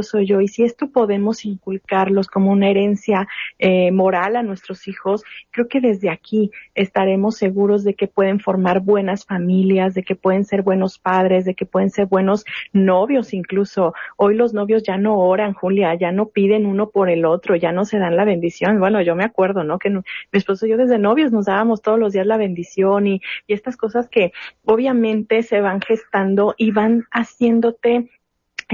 soy 0.03 0.27
yo. 0.27 0.41
Y 0.41 0.49
si 0.49 0.65
esto 0.65 0.91
podemos 0.91 1.45
inculcarlos 1.45 2.29
como 2.29 2.51
una 2.51 2.69
herencia 2.69 3.29
eh, 3.59 3.91
moral 3.91 4.37
a 4.37 4.43
nuestros 4.43 4.89
hijos, 4.89 5.25
creo 5.51 5.69
que 5.69 5.81
desde 5.81 6.11
aquí 6.11 6.51
estaremos 6.75 7.37
seguros 7.37 7.85
de 7.85 7.95
que 7.95 8.09
pueden 8.09 8.41
formar 8.41 8.81
buenas 8.81 9.25
familias, 9.25 9.95
de 9.95 10.03
que 10.03 10.15
pueden 10.15 10.45
ser 10.45 10.63
buenos 10.63 10.99
padres, 10.99 11.45
de 11.45 11.55
que 11.55 11.67
pueden 11.67 11.91
ser 11.91 12.07
buenos 12.07 12.45
novios 12.73 13.33
incluso. 13.35 13.95
Hoy 14.17 14.35
los 14.35 14.55
novios 14.55 14.83
ya 14.83 14.97
no 14.97 15.19
oran, 15.19 15.53
Julia, 15.53 15.95
ya 15.95 16.13
no 16.13 16.27
piden 16.27 16.67
uno 16.67 16.91
por 16.91 17.09
el 17.09 17.25
otro, 17.25 17.57
ya 17.57 17.73
no 17.73 17.85
se 17.85 17.99
dan 17.99 18.17
la 18.17 18.25
bendición. 18.25 18.79
Bueno, 18.79 19.01
yo 19.03 19.15
me 19.15 19.25
acuerdo, 19.25 19.65
¿no? 19.65 19.79
Que 19.79 19.91
mi 19.91 20.03
esposo 20.33 20.67
y 20.67 20.71
yo 20.71 20.77
desde 20.77 20.99
novios 20.99 21.33
nos 21.33 21.47
dábamos 21.47 21.83
todos 21.83 21.99
los 21.99 22.13
días 22.13 22.27
la 22.27 22.37
bendición 22.37 23.07
y, 23.07 23.21
y 23.47 23.55
estas 23.55 23.77
cosas 23.77 24.09
que 24.09 24.33
obviamente 24.65 25.43
se 25.43 25.61
van 25.61 25.81
gestando 25.81 26.55
y 26.57 26.71
van 26.71 27.05
haciéndote 27.11 28.11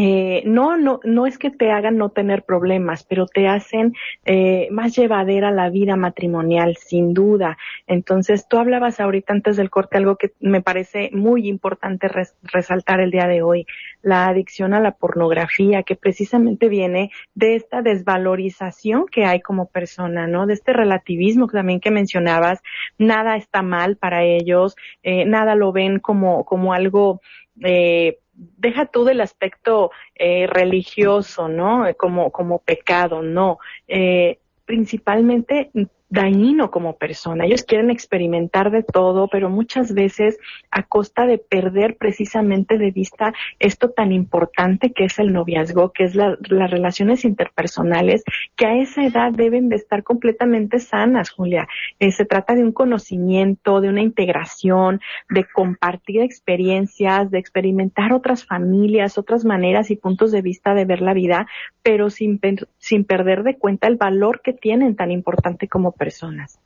eh, 0.00 0.44
no, 0.46 0.76
no, 0.76 1.00
no 1.02 1.26
es 1.26 1.38
que 1.38 1.50
te 1.50 1.72
hagan 1.72 1.96
no 1.96 2.10
tener 2.10 2.44
problemas, 2.44 3.02
pero 3.02 3.26
te 3.26 3.48
hacen 3.48 3.94
eh, 4.24 4.68
más 4.70 4.94
llevadera 4.94 5.50
la 5.50 5.70
vida 5.70 5.96
matrimonial, 5.96 6.76
sin 6.76 7.14
duda. 7.14 7.58
Entonces, 7.88 8.46
tú 8.46 8.58
hablabas 8.58 9.00
ahorita 9.00 9.32
antes 9.32 9.56
del 9.56 9.70
corte 9.70 9.96
algo 9.96 10.14
que 10.14 10.34
me 10.38 10.62
parece 10.62 11.10
muy 11.12 11.48
importante 11.48 12.08
resaltar 12.44 13.00
el 13.00 13.10
día 13.10 13.26
de 13.26 13.42
hoy, 13.42 13.66
la 14.00 14.28
adicción 14.28 14.72
a 14.72 14.78
la 14.78 14.92
pornografía, 14.92 15.82
que 15.82 15.96
precisamente 15.96 16.68
viene 16.68 17.10
de 17.34 17.56
esta 17.56 17.82
desvalorización 17.82 19.06
que 19.10 19.24
hay 19.24 19.40
como 19.40 19.66
persona, 19.66 20.28
¿no? 20.28 20.46
De 20.46 20.54
este 20.54 20.74
relativismo 20.74 21.48
también 21.48 21.80
que 21.80 21.90
mencionabas, 21.90 22.60
nada 22.98 23.34
está 23.34 23.62
mal 23.62 23.96
para 23.96 24.22
ellos, 24.22 24.76
eh, 25.02 25.24
nada 25.24 25.56
lo 25.56 25.72
ven 25.72 25.98
como, 25.98 26.44
como 26.44 26.72
algo 26.72 27.20
eh, 27.64 28.18
deja 28.56 28.86
tú 28.86 29.04
del 29.04 29.20
aspecto 29.20 29.90
eh, 30.14 30.46
religioso, 30.46 31.48
¿no? 31.48 31.84
Como, 31.96 32.30
como 32.30 32.60
pecado, 32.60 33.22
no. 33.22 33.58
Eh, 33.86 34.38
principalmente 34.64 35.70
dañino 36.10 36.70
como 36.70 36.96
persona. 36.96 37.44
Ellos 37.44 37.64
quieren 37.64 37.90
experimentar 37.90 38.70
de 38.70 38.82
todo, 38.82 39.28
pero 39.28 39.50
muchas 39.50 39.92
veces 39.92 40.38
a 40.70 40.82
costa 40.82 41.26
de 41.26 41.38
perder 41.38 41.96
precisamente 41.96 42.78
de 42.78 42.90
vista 42.90 43.34
esto 43.58 43.90
tan 43.90 44.12
importante 44.12 44.92
que 44.92 45.04
es 45.04 45.18
el 45.18 45.32
noviazgo, 45.32 45.92
que 45.92 46.04
es 46.04 46.14
las 46.14 46.38
relaciones 46.70 47.24
interpersonales, 47.24 48.24
que 48.56 48.66
a 48.66 48.76
esa 48.76 49.04
edad 49.04 49.32
deben 49.32 49.68
de 49.68 49.76
estar 49.76 50.02
completamente 50.02 50.78
sanas, 50.78 51.30
Julia. 51.30 51.68
Eh, 51.98 52.10
se 52.12 52.24
trata 52.24 52.54
de 52.54 52.64
un 52.64 52.72
conocimiento, 52.72 53.80
de 53.80 53.88
una 53.88 54.00
integración, 54.00 55.00
de 55.28 55.44
compartir 55.44 56.22
experiencias, 56.22 57.30
de 57.30 57.38
experimentar 57.38 58.12
otras 58.12 58.46
familias, 58.46 59.18
otras 59.18 59.44
maneras 59.44 59.90
y 59.90 59.96
puntos 59.96 60.32
de 60.32 60.42
vista 60.42 60.74
de 60.74 60.84
ver 60.84 61.02
la 61.02 61.12
vida, 61.12 61.46
pero 61.82 62.10
sin, 62.10 62.40
sin 62.78 63.04
perder 63.04 63.42
de 63.42 63.58
cuenta 63.58 63.88
el 63.88 63.96
valor 63.96 64.40
que 64.42 64.52
tienen 64.52 64.96
tan 64.96 65.10
importante 65.10 65.68
como 65.68 65.92
personas. 65.98 66.58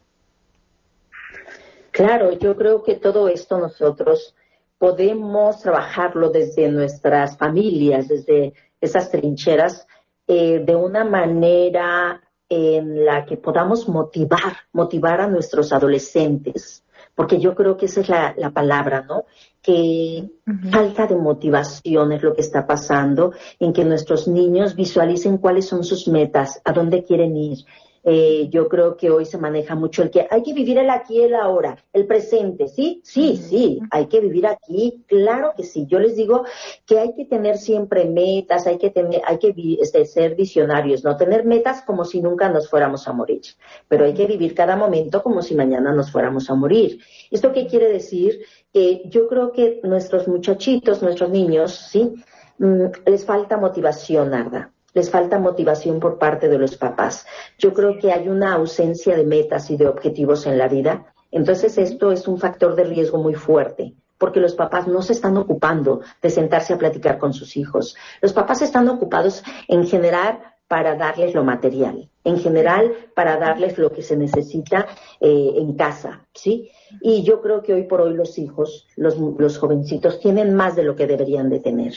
Claro, 1.90 2.33
yo 2.33 2.57
creo 2.57 2.83
que 2.83 2.95
todo 2.95 3.29
esto 3.29 3.59
nosotros 3.59 4.35
podemos 4.79 5.61
trabajarlo 5.61 6.31
desde 6.31 6.68
nuestras 6.68 7.37
familias, 7.37 8.09
desde 8.09 8.55
esas 8.81 9.11
trincheras, 9.11 9.87
eh, 10.27 10.62
de 10.64 10.75
una 10.75 11.05
manera 11.05 12.21
en 12.49 13.05
la 13.05 13.25
que 13.25 13.37
podamos 13.37 13.88
motivar, 13.88 14.57
motivar 14.73 15.21
a 15.21 15.27
nuestros 15.27 15.73
adolescentes, 15.73 16.85
porque 17.14 17.38
yo 17.38 17.55
creo 17.55 17.77
que 17.77 17.87
esa 17.87 18.01
es 18.01 18.09
la, 18.09 18.51
palabra, 18.51 19.03
¿no? 19.03 19.25
Que 19.61 20.31
falta 20.71 21.07
de 21.07 21.16
motivación 21.16 22.12
es 22.12 22.23
lo 22.23 22.35
que 22.35 22.40
está 22.40 22.66
pasando, 22.66 23.33
en 23.59 23.73
que 23.73 23.85
nuestros 23.85 24.29
niños 24.29 24.75
visualicen 24.75 25.38
cuáles 25.38 25.66
son 25.66 25.85
sus 25.85 26.09
metas, 26.09 26.61
a 26.64 26.73
dónde 26.73 27.05
quieren 27.05 27.37
ir, 27.37 27.59
eh, 28.05 28.49
yo 28.51 28.69
creo 28.69 28.97
que 28.97 29.11
hoy 29.11 29.25
se 29.25 29.38
maneja 29.38 29.77
mucho 29.77 30.03
el 30.03 30.11
que 30.11 30.27
hay 30.29 30.43
que 30.43 30.53
vivir 30.53 30.79
el 30.79 30.91
aquí 30.91 31.19
y 31.19 31.23
el 31.23 31.35
ahora, 31.35 31.77
el 31.93 32.07
presente, 32.07 32.67
¿sí? 32.67 33.01
Sí, 33.05 33.37
sí, 33.37 33.81
hay 33.91 34.07
que 34.07 34.21
vivir 34.21 34.47
aquí, 34.47 35.05
claro 35.07 35.53
que 35.57 35.62
sí. 35.62 35.87
Yo 35.87 36.01
les 36.01 36.17
digo 36.17 36.45
que 36.85 36.99
hay 36.99 37.15
que 37.15 37.27
tener 37.27 37.59
siempre 37.59 38.07
metas, 38.07 38.67
hay 38.67 38.79
que 38.79 38.91
tener, 38.91 39.23
hay 39.25 39.38
que 39.38 39.55
este, 39.81 40.05
ser 40.05 40.35
visionarios, 40.35 41.05
no 41.05 41.17
tener 41.17 41.45
metas 41.45 41.83
como 41.83 42.05
si 42.05 42.21
nunca 42.21 42.49
nos 42.49 42.69
fuéramos 42.69 43.07
a 43.07 43.12
morir, 43.12 43.43
pero 43.87 44.05
hay 44.05 44.15
que 44.15 44.27
vivir 44.27 44.55
cada 44.55 44.77
momento 44.77 45.23
como 45.23 45.43
si 45.43 45.55
mañana 45.55 45.93
nos 45.93 46.11
fuéramos 46.11 46.51
a 46.51 46.55
morir. 46.55 47.01
¿Esto 47.31 47.53
qué 47.53 47.67
quiere 47.67 47.88
decir? 47.88 48.41
Que 48.73 49.03
yo 49.07 49.29
creo 49.29 49.53
que 49.53 49.81
nuestros 49.85 50.27
muchachitos, 50.27 51.03
nuestros 51.03 51.31
niños, 51.31 51.73
¿sí? 51.91 52.15
Mm, 52.59 52.87
les 53.07 53.25
falta 53.25 53.57
motivación, 53.59 54.31
Narda 54.31 54.72
les 54.95 55.11
falta 55.11 55.39
motivación 55.39 56.01
por 56.01 56.19
parte 56.19 56.49
de 56.49 56.59
los 56.59 56.77
papás. 56.77 57.27
Yo 57.59 57.73
creo 57.73 57.99
que 57.99 58.13
hay 58.13 58.29
una 58.29 58.55
ausencia 58.55 59.17
de 59.17 59.25
metas 59.25 59.71
y 59.71 59.77
de 59.77 59.89
objetivos 59.89 60.47
en 60.47 60.59
la 60.59 60.69
vida. 60.69 61.15
Entonces 61.31 61.79
esto 61.79 62.13
es 62.13 62.29
un 62.29 62.39
factor 62.39 62.77
de 62.77 62.85
riesgo 62.85 63.19
muy 63.19 63.35
fuerte 63.35 63.95
porque 64.23 64.39
los 64.39 64.55
papás 64.55 64.87
no 64.87 65.03
se 65.03 65.15
están 65.15 65.37
ocupando 65.37 66.01
de 66.23 66.31
sentarse 66.31 66.73
a 66.73 66.79
platicar 66.79 67.19
con 67.19 67.35
sus 67.35 67.57
hijos. 67.57 67.97
Los 68.21 68.33
papás 68.33 68.63
están 68.63 68.89
ocupados 68.89 69.43
en 69.67 69.85
generar 69.85 70.53
para 70.69 70.95
darles 70.95 71.35
lo 71.35 71.43
material, 71.43 72.09
en 72.23 72.39
general 72.39 72.93
para 73.17 73.37
darles 73.37 73.79
lo 73.79 73.91
que 73.91 74.01
se 74.01 74.17
necesita 74.17 74.87
eh, 75.21 75.55
en 75.57 75.75
casa, 75.75 76.25
¿sí? 76.33 76.71
Y 77.01 77.25
yo 77.25 77.43
creo 77.43 77.63
que 77.63 77.75
hoy 77.75 77.83
por 77.83 78.01
hoy 78.01 78.15
los 78.15 78.39
hijos, 78.39 78.87
los, 78.97 79.19
los 79.19 79.59
jovencitos, 79.59 80.21
tienen 80.21 80.55
más 80.55 80.77
de 80.77 80.85
lo 80.85 80.95
que 80.95 81.09
deberían 81.09 81.51
de 81.51 81.59
tener. 81.59 81.93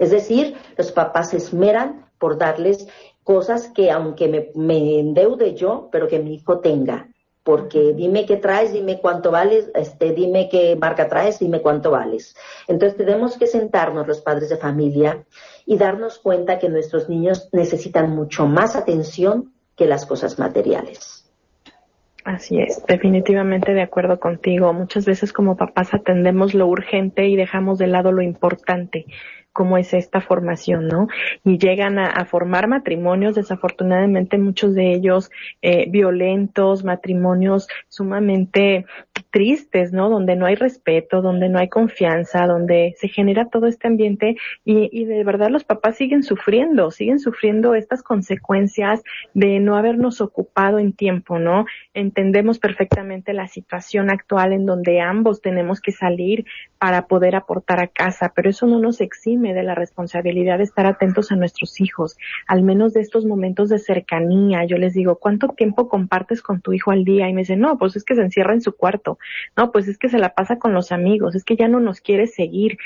Es 0.00 0.10
decir, 0.10 0.56
los 0.76 0.90
papás 0.90 1.30
se 1.30 1.36
esmeran 1.36 2.06
por 2.18 2.36
darles 2.36 2.88
cosas 3.22 3.68
que 3.68 3.92
aunque 3.92 4.26
me, 4.26 4.50
me 4.56 4.98
endeude 4.98 5.54
yo, 5.54 5.88
pero 5.92 6.08
que 6.08 6.18
mi 6.18 6.34
hijo 6.34 6.58
tenga 6.58 7.06
porque 7.42 7.94
dime 7.94 8.26
qué 8.26 8.36
traes, 8.36 8.72
dime 8.72 9.00
cuánto 9.00 9.30
vales, 9.30 9.70
este, 9.74 10.12
dime 10.12 10.48
qué 10.48 10.76
marca 10.76 11.08
traes, 11.08 11.38
dime 11.38 11.60
cuánto 11.60 11.90
vales. 11.90 12.36
Entonces 12.68 12.98
tenemos 12.98 13.38
que 13.38 13.46
sentarnos 13.46 14.06
los 14.06 14.20
padres 14.20 14.50
de 14.50 14.56
familia 14.56 15.24
y 15.66 15.76
darnos 15.78 16.18
cuenta 16.18 16.58
que 16.58 16.68
nuestros 16.68 17.08
niños 17.08 17.48
necesitan 17.52 18.10
mucho 18.10 18.46
más 18.46 18.76
atención 18.76 19.52
que 19.74 19.86
las 19.86 20.04
cosas 20.04 20.38
materiales. 20.38 21.30
Así 22.24 22.60
es, 22.60 22.84
definitivamente 22.86 23.72
de 23.72 23.80
acuerdo 23.80 24.20
contigo. 24.20 24.72
Muchas 24.74 25.06
veces 25.06 25.32
como 25.32 25.56
papás 25.56 25.94
atendemos 25.94 26.52
lo 26.52 26.66
urgente 26.66 27.26
y 27.26 27.34
dejamos 27.34 27.78
de 27.78 27.86
lado 27.86 28.12
lo 28.12 28.20
importante 28.20 29.06
cómo 29.52 29.78
es 29.78 29.92
esta 29.94 30.20
formación, 30.20 30.88
¿no? 30.88 31.08
Y 31.44 31.58
llegan 31.58 31.98
a, 31.98 32.24
formar 32.24 32.68
matrimonios, 32.68 33.34
desafortunadamente 33.34 34.38
muchos 34.38 34.74
de 34.74 34.92
ellos 34.92 35.30
eh, 35.62 35.86
violentos, 35.90 36.84
matrimonios 36.84 37.68
sumamente 37.88 38.86
tristes, 39.30 39.92
¿no? 39.92 40.08
Donde 40.08 40.36
no 40.36 40.46
hay 40.46 40.54
respeto, 40.54 41.22
donde 41.22 41.48
no 41.48 41.58
hay 41.58 41.68
confianza, 41.68 42.46
donde 42.46 42.94
se 42.98 43.08
genera 43.08 43.48
todo 43.48 43.66
este 43.66 43.88
ambiente 43.88 44.36
y, 44.64 44.88
y 44.92 45.04
de 45.04 45.24
verdad 45.24 45.50
los 45.50 45.64
papás 45.64 45.96
siguen 45.96 46.22
sufriendo, 46.22 46.90
siguen 46.90 47.18
sufriendo 47.18 47.74
estas 47.74 48.02
consecuencias 48.02 49.02
de 49.34 49.60
no 49.60 49.76
habernos 49.76 50.20
ocupado 50.20 50.78
en 50.78 50.92
tiempo, 50.92 51.38
¿no? 51.38 51.66
Entendemos 51.94 52.58
perfectamente 52.58 53.32
la 53.32 53.48
situación 53.48 54.10
actual 54.10 54.52
en 54.52 54.66
donde 54.66 55.00
ambos 55.00 55.40
tenemos 55.40 55.80
que 55.80 55.92
salir 55.92 56.44
para 56.78 57.06
poder 57.06 57.36
aportar 57.36 57.80
a 57.80 57.88
casa, 57.88 58.32
pero 58.34 58.50
eso 58.50 58.66
no 58.66 58.78
nos 58.78 59.00
exime 59.00 59.54
de 59.54 59.62
la 59.62 59.74
responsabilidad 59.74 60.58
de 60.58 60.64
estar 60.64 60.86
atentos 60.86 61.30
a 61.30 61.36
nuestros 61.36 61.80
hijos, 61.80 62.16
al 62.46 62.62
menos 62.62 62.94
de 62.94 63.00
estos 63.00 63.24
momentos 63.26 63.68
de 63.68 63.78
cercanía. 63.78 64.64
Yo 64.64 64.78
les 64.78 64.94
digo, 64.94 65.16
¿cuánto 65.16 65.48
tiempo 65.48 65.88
compartes 65.88 66.42
con 66.42 66.60
tu 66.60 66.72
hijo 66.72 66.90
al 66.90 67.04
día? 67.04 67.28
Y 67.28 67.34
me 67.34 67.42
dicen, 67.42 67.60
no, 67.60 67.78
pues 67.78 67.96
es 67.96 68.04
que 68.04 68.14
se 68.14 68.22
encierra 68.22 68.54
en 68.54 68.62
su 68.62 68.72
cuarto. 68.74 69.18
No, 69.56 69.72
pues 69.72 69.88
es 69.88 69.98
que 69.98 70.08
se 70.08 70.18
la 70.18 70.34
pasa 70.34 70.58
con 70.58 70.72
los 70.72 70.92
amigos, 70.92 71.34
es 71.34 71.44
que 71.44 71.56
ya 71.56 71.68
no 71.68 71.80
nos 71.80 72.00
quiere 72.00 72.26
seguir. 72.26 72.78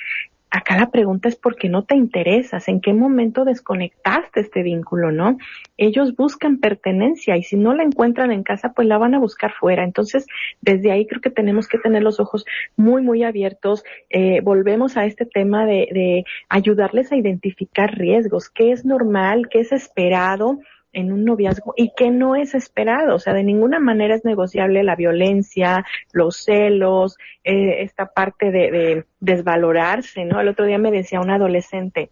Acá 0.51 0.77
la 0.77 0.93
pregunta 0.93 1.29
es 1.29 1.35
por 1.35 1.57
qué 1.57 1.69
no 1.69 1.83
te 1.83 1.97
interesas, 1.97 2.69
en 2.69 2.81
qué 2.81 2.93
momento 2.93 3.45
desconectaste 3.45 4.39
este 4.39 4.63
vínculo, 4.63 5.11
¿no? 5.11 5.37
Ellos 5.77 6.15
buscan 6.15 6.59
pertenencia 6.59 7.37
y 7.37 7.43
si 7.43 7.57
no 7.57 7.75
la 7.75 7.83
encuentran 7.83 8.31
en 8.31 8.45
casa, 8.45 8.73
pues 8.73 8.87
la 8.87 8.97
van 8.97 9.17
a 9.17 9.19
buscar 9.19 9.53
fuera. 9.53 9.83
Entonces, 9.83 10.27
desde 10.61 10.93
ahí 10.93 11.09
creo 11.09 11.21
que 11.21 11.31
tenemos 11.31 11.67
que 11.67 11.79
tener 11.79 12.05
los 12.05 12.21
ojos 12.21 12.45
muy, 12.77 13.03
muy 13.03 13.25
abiertos. 13.25 13.83
Eh, 14.11 14.43
volvemos 14.45 14.97
a 14.97 15.07
este 15.07 15.27
tema 15.27 15.67
de, 15.67 15.89
de 15.91 16.25
ayudarles 16.49 17.11
a 17.11 17.17
identificar 17.17 17.93
riesgos, 17.99 18.49
qué 18.49 18.71
es 18.71 18.85
normal, 18.85 19.49
qué 19.51 19.59
es 19.59 19.73
esperado 19.73 20.61
en 20.95 21.13
un 21.13 21.25
noviazgo 21.25 21.75
y 21.77 21.93
que 21.95 22.11
no 22.11 22.37
es 22.37 22.55
esperado, 22.55 23.17
o 23.17 23.19
sea, 23.19 23.35
de 23.35 23.45
ninguna 23.45 23.79
manera 23.79 24.15
es 24.15 24.25
negociable 24.25 24.83
la 24.83 24.97
violencia, 24.97 25.85
los 26.13 26.37
celos, 26.37 27.19
eh, 27.43 27.83
esta 27.83 28.07
parte 28.07 28.51
de, 28.51 29.05
desvalorarse, 29.21 30.25
¿no? 30.25 30.41
El 30.41 30.49
otro 30.49 30.67
día 30.67 30.79
me 30.79 30.91
decía 30.91 31.21
un 31.21 31.31
adolescente, 31.31 32.11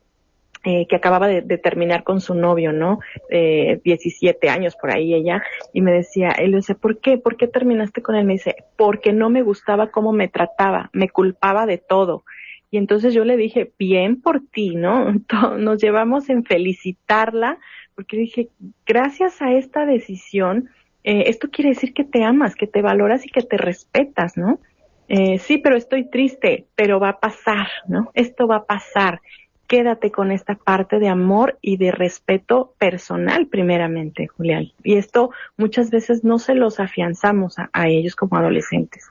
eh, 0.64 0.86
que 0.86 0.96
acababa 0.96 1.26
de, 1.26 1.42
terminar 1.58 2.04
con 2.04 2.20
su 2.20 2.34
novio, 2.34 2.72
¿no? 2.72 3.00
Eh, 3.30 3.80
17 3.84 4.48
años 4.48 4.76
por 4.76 4.90
ahí 4.90 5.12
ella, 5.12 5.42
y 5.72 5.80
me 5.80 5.92
decía, 5.92 6.30
él 6.30 6.52
dice, 6.52 6.74
¿por 6.74 7.00
qué? 7.00 7.18
¿Por 7.18 7.36
qué 7.36 7.48
terminaste 7.48 8.00
con 8.00 8.14
él? 8.14 8.24
Me 8.24 8.34
dice, 8.34 8.56
porque 8.76 9.12
no 9.12 9.28
me 9.28 9.42
gustaba 9.42 9.90
cómo 9.90 10.12
me 10.12 10.28
trataba, 10.28 10.90
me 10.92 11.08
culpaba 11.08 11.66
de 11.66 11.78
todo. 11.78 12.24
Y 12.72 12.78
entonces 12.78 13.12
yo 13.12 13.24
le 13.26 13.36
dije, 13.36 13.72
bien 13.78 14.22
por 14.22 14.40
ti, 14.40 14.74
¿no? 14.74 15.12
Nos 15.58 15.82
llevamos 15.82 16.30
en 16.30 16.42
felicitarla 16.42 17.58
porque 17.94 18.16
dije, 18.16 18.48
gracias 18.86 19.40
a 19.42 19.52
esta 19.52 19.86
decisión, 19.86 20.70
eh, 21.04 21.24
esto 21.26 21.48
quiere 21.50 21.70
decir 21.70 21.92
que 21.94 22.04
te 22.04 22.24
amas, 22.24 22.54
que 22.54 22.66
te 22.66 22.82
valoras 22.82 23.26
y 23.26 23.28
que 23.28 23.42
te 23.42 23.56
respetas, 23.56 24.36
¿no? 24.36 24.60
Eh, 25.08 25.38
sí, 25.38 25.58
pero 25.58 25.76
estoy 25.76 26.08
triste, 26.08 26.66
pero 26.74 27.00
va 27.00 27.10
a 27.10 27.20
pasar, 27.20 27.68
¿no? 27.88 28.10
Esto 28.14 28.46
va 28.46 28.56
a 28.56 28.64
pasar. 28.64 29.20
Quédate 29.66 30.10
con 30.10 30.30
esta 30.30 30.54
parte 30.54 30.98
de 30.98 31.08
amor 31.08 31.58
y 31.60 31.76
de 31.76 31.92
respeto 31.92 32.74
personal 32.78 33.46
primeramente, 33.46 34.26
Julián. 34.26 34.72
Y 34.84 34.96
esto 34.96 35.30
muchas 35.56 35.90
veces 35.90 36.24
no 36.24 36.38
se 36.38 36.54
los 36.54 36.78
afianzamos 36.78 37.58
a, 37.58 37.70
a 37.72 37.88
ellos 37.88 38.14
como 38.16 38.36
adolescentes. 38.36 39.10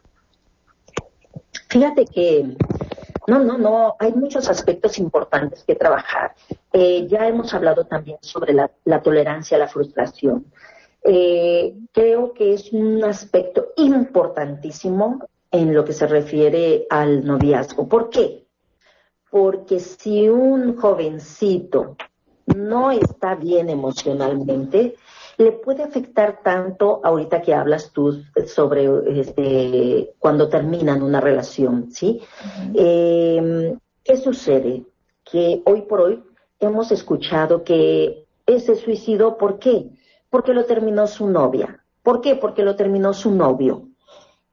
Fíjate 1.69 2.05
que 2.05 2.55
no, 3.31 3.39
no, 3.45 3.57
no, 3.57 3.95
hay 3.97 4.11
muchos 4.11 4.49
aspectos 4.49 4.99
importantes 4.99 5.63
que 5.63 5.75
trabajar. 5.75 6.35
Eh, 6.73 7.07
ya 7.07 7.29
hemos 7.29 7.53
hablado 7.53 7.85
también 7.85 8.17
sobre 8.19 8.53
la, 8.53 9.01
tolerancia 9.01 9.55
a 9.55 9.59
la 9.61 9.69
frustración. 9.69 10.47
Eh, 11.05 11.73
creo 11.93 12.33
que 12.33 12.53
es 12.53 12.73
un 12.73 13.01
aspecto 13.05 13.69
importantísimo 13.77 15.25
en 15.49 15.73
lo 15.73 15.85
que 15.85 15.93
se 15.93 16.07
refiere 16.07 16.85
al 16.89 17.25
noviazgo. 17.25 17.87
¿Por 17.87 18.09
qué? 18.09 18.47
Porque 19.29 19.79
si 19.79 20.27
un 20.27 20.75
jovencito 20.75 21.95
no 22.53 22.91
está 22.91 23.35
bien 23.35 23.69
emocionalmente, 23.69 24.95
le 25.41 25.51
puede 25.51 25.83
afectar 25.83 26.41
tanto 26.43 27.01
ahorita 27.03 27.41
que 27.41 27.53
hablas 27.53 27.91
tú 27.91 28.23
sobre 28.45 28.87
este, 29.19 30.13
cuando 30.19 30.49
terminan 30.49 31.01
una 31.01 31.19
relación, 31.19 31.91
¿sí? 31.91 32.21
Em, 32.75 33.77
¿Qué 34.03 34.17
sucede? 34.17 34.83
Que 35.23 35.61
hoy 35.65 35.81
por 35.83 36.01
hoy 36.01 36.23
hemos 36.59 36.91
escuchado 36.91 37.63
que 37.63 38.25
ese 38.45 38.75
suicidio, 38.75 39.37
¿por 39.37 39.59
qué? 39.59 39.89
Porque 40.29 40.53
lo 40.53 40.65
terminó 40.65 41.07
su 41.07 41.27
novia. 41.27 41.83
¿Por 42.03 42.21
qué? 42.21 42.35
Porque 42.35 42.63
lo 42.63 42.75
terminó 42.75 43.13
su 43.13 43.31
novio. 43.31 43.87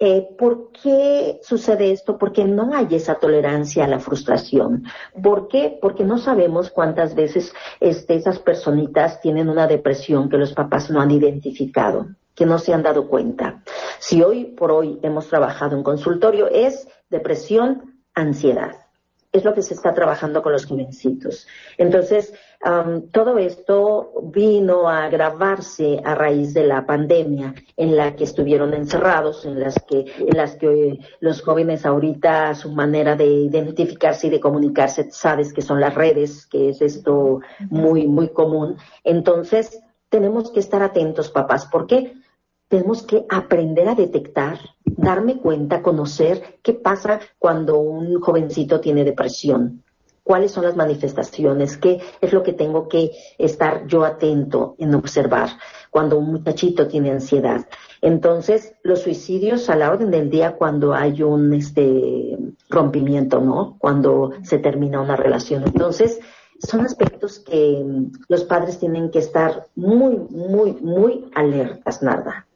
Eh, 0.01 0.29
¿Por 0.39 0.71
qué 0.71 1.41
sucede 1.43 1.91
esto? 1.91 2.19
Porque 2.19 2.45
no 2.45 2.73
hay 2.73 2.87
esa 2.93 3.17
tolerancia 3.17 3.85
a 3.85 3.89
la 3.89 3.99
frustración. 3.99 4.85
¿Por 5.21 5.49
qué? 5.49 5.77
Porque 5.81 6.05
no 6.05 6.19
sabemos 6.19 6.71
cuántas 6.71 7.17
veces 7.17 7.53
este, 7.81 8.15
esas 8.15 8.39
personitas 8.39 9.21
tienen 9.21 9.49
una 9.49 9.67
depresión 9.67 10.29
que 10.29 10.39
los 10.39 10.53
papás 10.53 10.89
no 10.91 11.01
han 11.01 11.11
identificado, 11.11 12.07
que 12.37 12.47
no 12.47 12.59
se 12.59 12.73
han 12.73 12.85
dado 12.85 13.09
cuenta. 13.09 13.65
Si 13.99 14.23
hoy 14.23 14.45
por 14.45 14.71
hoy 14.71 15.01
hemos 15.03 15.27
trabajado 15.27 15.77
en 15.77 15.83
consultorio 15.83 16.49
es 16.49 16.87
depresión, 17.11 18.03
ansiedad 18.15 18.77
es 19.33 19.45
lo 19.45 19.55
que 19.55 19.63
se 19.63 19.75
está 19.75 19.93
trabajando 19.93 20.43
con 20.43 20.53
los 20.53 20.67
jovencitos. 20.67 21.47
Entonces, 21.77 22.33
todo 23.13 23.39
esto 23.39 24.13
vino 24.33 24.89
a 24.89 25.05
agravarse 25.05 26.01
a 26.05 26.15
raíz 26.15 26.55
de 26.55 26.67
la 26.67 26.85
pandemia 26.85 27.55
en 27.77 27.97
la 27.97 28.17
que 28.17 28.25
estuvieron 28.25 28.75
encerrados, 28.75 29.45
en 29.45 29.61
las 29.61 29.77
que, 29.89 30.07
en 30.19 30.37
las 30.37 30.57
que 30.57 30.99
los 31.21 31.43
jóvenes 31.43 31.87
ahorita 31.87 32.55
su 32.55 32.73
manera 32.73 33.15
de 33.15 33.27
identificarse 33.27 34.27
y 34.27 34.31
de 34.31 34.41
comunicarse, 34.41 35.11
sabes 35.11 35.53
que 35.53 35.63
son 35.63 35.81
las 35.81 35.95
redes, 35.95 36.47
que 36.47 36.71
es 36.71 36.83
esto 36.83 37.41
muy, 37.71 38.09
muy 38.09 38.29
común. 38.31 38.77
Entonces, 39.05 39.81
tenemos 40.09 40.51
que 40.51 40.61
estar 40.61 40.83
atentos, 40.83 41.31
papás. 41.31 41.67
¿Por 41.67 41.87
qué? 41.87 42.15
tenemos 42.69 43.03
que 43.03 43.25
aprender 43.31 43.89
a 43.89 43.95
detectar, 43.95 44.59
darme 44.85 45.39
cuenta, 45.39 45.83
conocer 45.83 46.59
qué 46.63 46.75
pasa 46.75 47.19
cuando 47.39 47.79
un 47.79 48.21
jovencito 48.21 48.81
tiene 48.81 49.05
depresión, 49.05 49.83
cuáles 50.29 50.53
son 50.53 50.65
las 50.65 50.77
manifestaciones, 50.77 51.79
qué 51.79 52.03
es 52.21 52.35
lo 52.35 52.43
que 52.43 52.53
tengo 52.53 52.87
que 52.87 53.13
estar 53.39 53.87
yo 53.87 54.05
atento 54.05 54.77
en 54.79 54.95
observar 54.95 55.49
cuando 55.89 56.19
un 56.19 56.33
muchachito 56.33 56.87
tiene 56.87 57.11
ansiedad. 57.11 57.67
Entonces, 58.03 58.75
los 58.83 59.01
suicidios 59.01 59.71
a 59.71 59.77
la 59.77 59.91
orden 59.91 60.11
del 60.11 60.29
día 60.29 60.53
cuando 60.53 60.93
hay 60.93 61.23
un 61.23 61.55
este 61.55 62.37
rompimiento, 62.69 63.41
¿no? 63.41 63.77
Cuando 63.79 64.33
se 64.43 64.59
termina 64.59 65.01
una 65.01 65.17
relación. 65.17 65.63
Entonces, 65.65 66.21
son 66.59 66.83
aspectos 66.83 67.39
que 67.39 67.83
los 68.29 68.45
padres 68.45 68.79
tienen 68.79 69.11
que 69.11 69.21
estar 69.21 69.65
muy, 69.77 70.19
muy, 70.29 70.73
muy 70.73 71.25
alertas, 71.35 72.03
nada. 72.03 72.47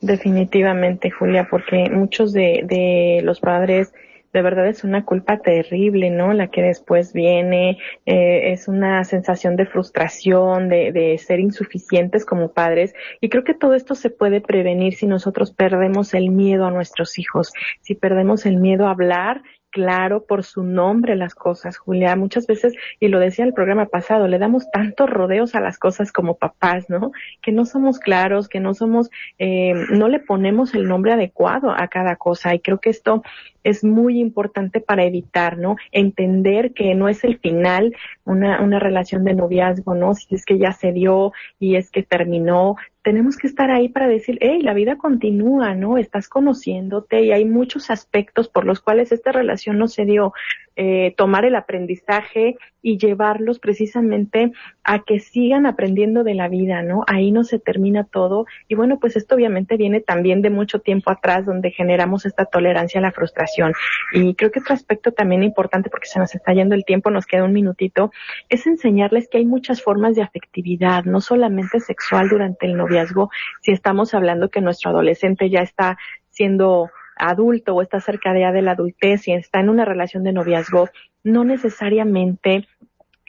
Definitivamente, 0.00 1.10
Julia, 1.10 1.48
porque 1.50 1.90
muchos 1.90 2.32
de, 2.32 2.64
de 2.68 3.20
los 3.24 3.40
padres 3.40 3.92
de 4.32 4.42
verdad 4.42 4.66
es 4.68 4.84
una 4.84 5.04
culpa 5.04 5.38
terrible, 5.38 6.10
¿no? 6.10 6.32
La 6.32 6.48
que 6.48 6.62
después 6.62 7.12
viene, 7.12 7.78
eh, 8.06 8.52
es 8.52 8.68
una 8.68 9.04
sensación 9.04 9.56
de 9.56 9.66
frustración, 9.66 10.68
de, 10.68 10.92
de 10.92 11.18
ser 11.18 11.40
insuficientes 11.40 12.24
como 12.24 12.52
padres. 12.52 12.94
Y 13.20 13.28
creo 13.28 13.44
que 13.44 13.54
todo 13.54 13.74
esto 13.74 13.94
se 13.94 14.10
puede 14.10 14.40
prevenir 14.40 14.94
si 14.94 15.06
nosotros 15.06 15.52
perdemos 15.52 16.14
el 16.14 16.30
miedo 16.30 16.66
a 16.66 16.70
nuestros 16.70 17.18
hijos, 17.18 17.52
si 17.80 17.94
perdemos 17.94 18.46
el 18.46 18.56
miedo 18.56 18.86
a 18.86 18.92
hablar 18.92 19.42
claro 19.70 20.24
por 20.24 20.44
su 20.44 20.62
nombre 20.62 21.16
las 21.16 21.34
cosas, 21.34 21.78
Julia. 21.78 22.16
Muchas 22.16 22.46
veces, 22.46 22.74
y 22.98 23.08
lo 23.08 23.18
decía 23.18 23.44
el 23.44 23.52
programa 23.52 23.86
pasado, 23.86 24.28
le 24.28 24.38
damos 24.38 24.70
tantos 24.70 25.08
rodeos 25.08 25.54
a 25.54 25.60
las 25.60 25.78
cosas 25.78 26.12
como 26.12 26.36
papás, 26.36 26.90
¿no? 26.90 27.12
Que 27.40 27.52
no 27.52 27.64
somos 27.64 27.98
claros, 27.98 28.48
que 28.48 28.60
no 28.60 28.74
somos, 28.74 29.10
eh, 29.38 29.74
no 29.90 30.08
le 30.08 30.20
ponemos 30.20 30.74
el 30.74 30.86
nombre 30.86 31.12
adecuado 31.12 31.70
a 31.70 31.88
cada 31.88 32.16
cosa. 32.16 32.54
Y 32.54 32.60
creo 32.60 32.78
que 32.78 32.90
esto 32.90 33.22
es 33.64 33.84
muy 33.84 34.18
importante 34.18 34.80
para 34.80 35.04
evitar, 35.04 35.58
¿no? 35.58 35.76
Entender 35.92 36.72
que 36.72 36.94
no 36.94 37.08
es 37.08 37.24
el 37.24 37.38
final 37.38 37.94
una, 38.30 38.62
una 38.62 38.78
relación 38.78 39.24
de 39.24 39.34
noviazgo, 39.34 39.94
¿no? 39.94 40.14
Si 40.14 40.34
es 40.34 40.44
que 40.44 40.58
ya 40.58 40.72
se 40.72 40.92
dio 40.92 41.32
y 41.58 41.76
es 41.76 41.90
que 41.90 42.02
terminó, 42.02 42.76
tenemos 43.02 43.36
que 43.36 43.46
estar 43.46 43.70
ahí 43.70 43.88
para 43.88 44.08
decir, 44.08 44.38
hey, 44.40 44.60
la 44.62 44.74
vida 44.74 44.96
continúa, 44.96 45.74
¿no? 45.74 45.98
Estás 45.98 46.28
conociéndote 46.28 47.22
y 47.22 47.32
hay 47.32 47.44
muchos 47.44 47.90
aspectos 47.90 48.48
por 48.48 48.64
los 48.64 48.80
cuales 48.80 49.10
esta 49.12 49.32
relación 49.32 49.78
no 49.78 49.88
se 49.88 50.04
dio. 50.04 50.32
Eh, 50.76 51.14
tomar 51.16 51.44
el 51.44 51.56
aprendizaje 51.56 52.56
y 52.80 52.96
llevarlos 52.96 53.58
precisamente 53.58 54.52
a 54.84 55.00
que 55.00 55.18
sigan 55.18 55.66
aprendiendo 55.66 56.24
de 56.24 56.34
la 56.34 56.48
vida, 56.48 56.82
¿no? 56.82 57.02
Ahí 57.06 57.32
no 57.32 57.44
se 57.44 57.58
termina 57.58 58.04
todo. 58.04 58.46
Y 58.68 58.76
bueno, 58.76 58.98
pues 58.98 59.16
esto 59.16 59.34
obviamente 59.34 59.76
viene 59.76 60.00
también 60.00 60.42
de 60.42 60.48
mucho 60.48 60.78
tiempo 60.78 61.10
atrás 61.10 61.44
donde 61.44 61.72
generamos 61.72 62.24
esta 62.24 62.46
tolerancia 62.46 63.00
a 63.00 63.02
la 63.02 63.12
frustración. 63.12 63.74
Y 64.12 64.34
creo 64.36 64.50
que 64.52 64.60
otro 64.60 64.74
aspecto 64.74 65.12
también 65.12 65.42
importante, 65.42 65.90
porque 65.90 66.06
se 66.06 66.20
nos 66.20 66.34
está 66.34 66.54
yendo 66.54 66.74
el 66.74 66.84
tiempo, 66.84 67.10
nos 67.10 67.26
queda 67.26 67.44
un 67.44 67.52
minutito, 67.52 68.10
es 68.48 68.66
enseñarles 68.66 69.28
que 69.28 69.38
hay 69.38 69.44
muchas 69.44 69.82
formas 69.82 70.14
de 70.14 70.22
afectividad, 70.22 71.04
no 71.04 71.20
solamente 71.20 71.80
sexual 71.80 72.28
durante 72.28 72.66
el 72.66 72.76
noviazgo, 72.76 73.28
si 73.60 73.72
estamos 73.72 74.14
hablando 74.14 74.50
que 74.50 74.60
nuestro 74.60 74.90
adolescente 74.90 75.50
ya 75.50 75.60
está 75.60 75.98
siendo 76.30 76.88
adulto 77.20 77.74
o 77.74 77.82
está 77.82 78.00
cerca 78.00 78.32
de, 78.32 78.50
de 78.50 78.62
la 78.62 78.72
adultez 78.72 79.28
y 79.28 79.32
está 79.32 79.60
en 79.60 79.68
una 79.68 79.84
relación 79.84 80.24
de 80.24 80.32
noviazgo, 80.32 80.88
no 81.22 81.44
necesariamente 81.44 82.66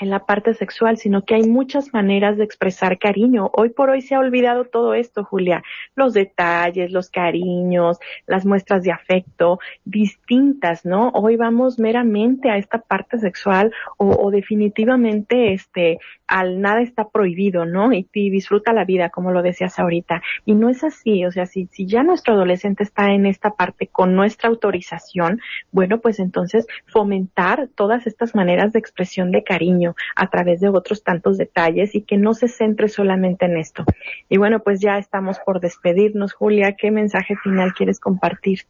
en 0.02 0.10
la 0.10 0.26
parte 0.26 0.56
sexual, 0.56 0.98
sino 0.98 1.24
que 1.24 1.36
hay 1.36 1.44
muchas 1.44 1.94
maneras 1.94 2.36
de 2.36 2.44
expresar 2.44 2.98
cariño. 2.98 3.52
Hoy 3.54 3.70
por 3.70 3.92
hoy 3.92 4.02
se 4.02 4.16
ha 4.16 4.20
olvidado 4.20 4.66
todo 4.66 4.96
esto, 4.96 5.24
Julia. 5.24 5.64
Los 5.96 6.14
detalles, 6.14 6.92
los 6.92 7.12
cariños, 7.12 8.00
las 8.26 8.44
muestras 8.44 8.82
de 8.82 8.92
afecto, 8.92 9.60
distintas, 9.86 10.86
¿no? 10.86 11.10
Hoy 11.10 11.36
vamos 11.36 11.78
meramente 11.78 12.50
a 12.50 12.58
esta 12.58 12.80
parte 12.80 13.20
sexual 13.20 13.72
o, 13.98 14.10
o 14.10 14.32
definitivamente 14.32 15.54
este 15.54 16.00
al 16.32 16.62
nada 16.62 16.82
está 16.82 17.10
prohibido, 17.10 17.66
¿no? 17.66 17.92
Y, 17.92 18.08
disfruta 18.14 18.72
la 18.72 18.86
vida, 18.86 19.10
como 19.10 19.32
lo 19.32 19.42
decías 19.42 19.78
ahorita. 19.78 20.24
Y 20.46 20.56
no 20.56 20.70
es 20.70 20.82
así, 20.84 21.26
o 21.26 21.32
sea, 21.32 21.46
si, 21.46 21.68
si 21.68 21.86
ya 21.86 22.04
nuestro 22.04 22.34
adolescente 22.34 22.84
está 22.84 23.12
en 23.12 23.26
esta 23.26 23.52
parte 23.52 23.88
con 23.88 24.16
nuestra 24.16 24.48
autorización, 24.48 25.42
bueno, 25.72 26.00
pues 26.00 26.20
entonces 26.20 26.66
fomentar 26.88 27.68
todas 27.76 28.08
estas 28.08 28.34
maneras 28.34 28.72
de 28.72 28.80
expresión 28.80 29.32
de 29.32 29.44
cariño 29.44 29.94
a 30.16 30.30
través 30.30 30.62
de 30.62 30.70
otros 30.70 31.04
tantos 31.04 31.38
detalles 31.38 31.96
y 31.96 32.02
que 32.02 32.16
no 32.16 32.34
se 32.34 32.48
centre 32.48 32.88
solamente 32.88 33.46
en 33.46 33.58
esto. 33.58 33.84
Y 34.30 34.38
bueno, 34.38 34.62
pues 34.62 34.80
ya 34.80 34.98
estamos 34.98 35.38
por 35.46 35.60
despedirnos. 35.60 36.32
Julia, 36.32 36.78
¿qué 36.78 36.92
mensaje 36.92 37.36
final 37.44 37.74
quieres 37.74 38.00
compartir? 38.00 38.62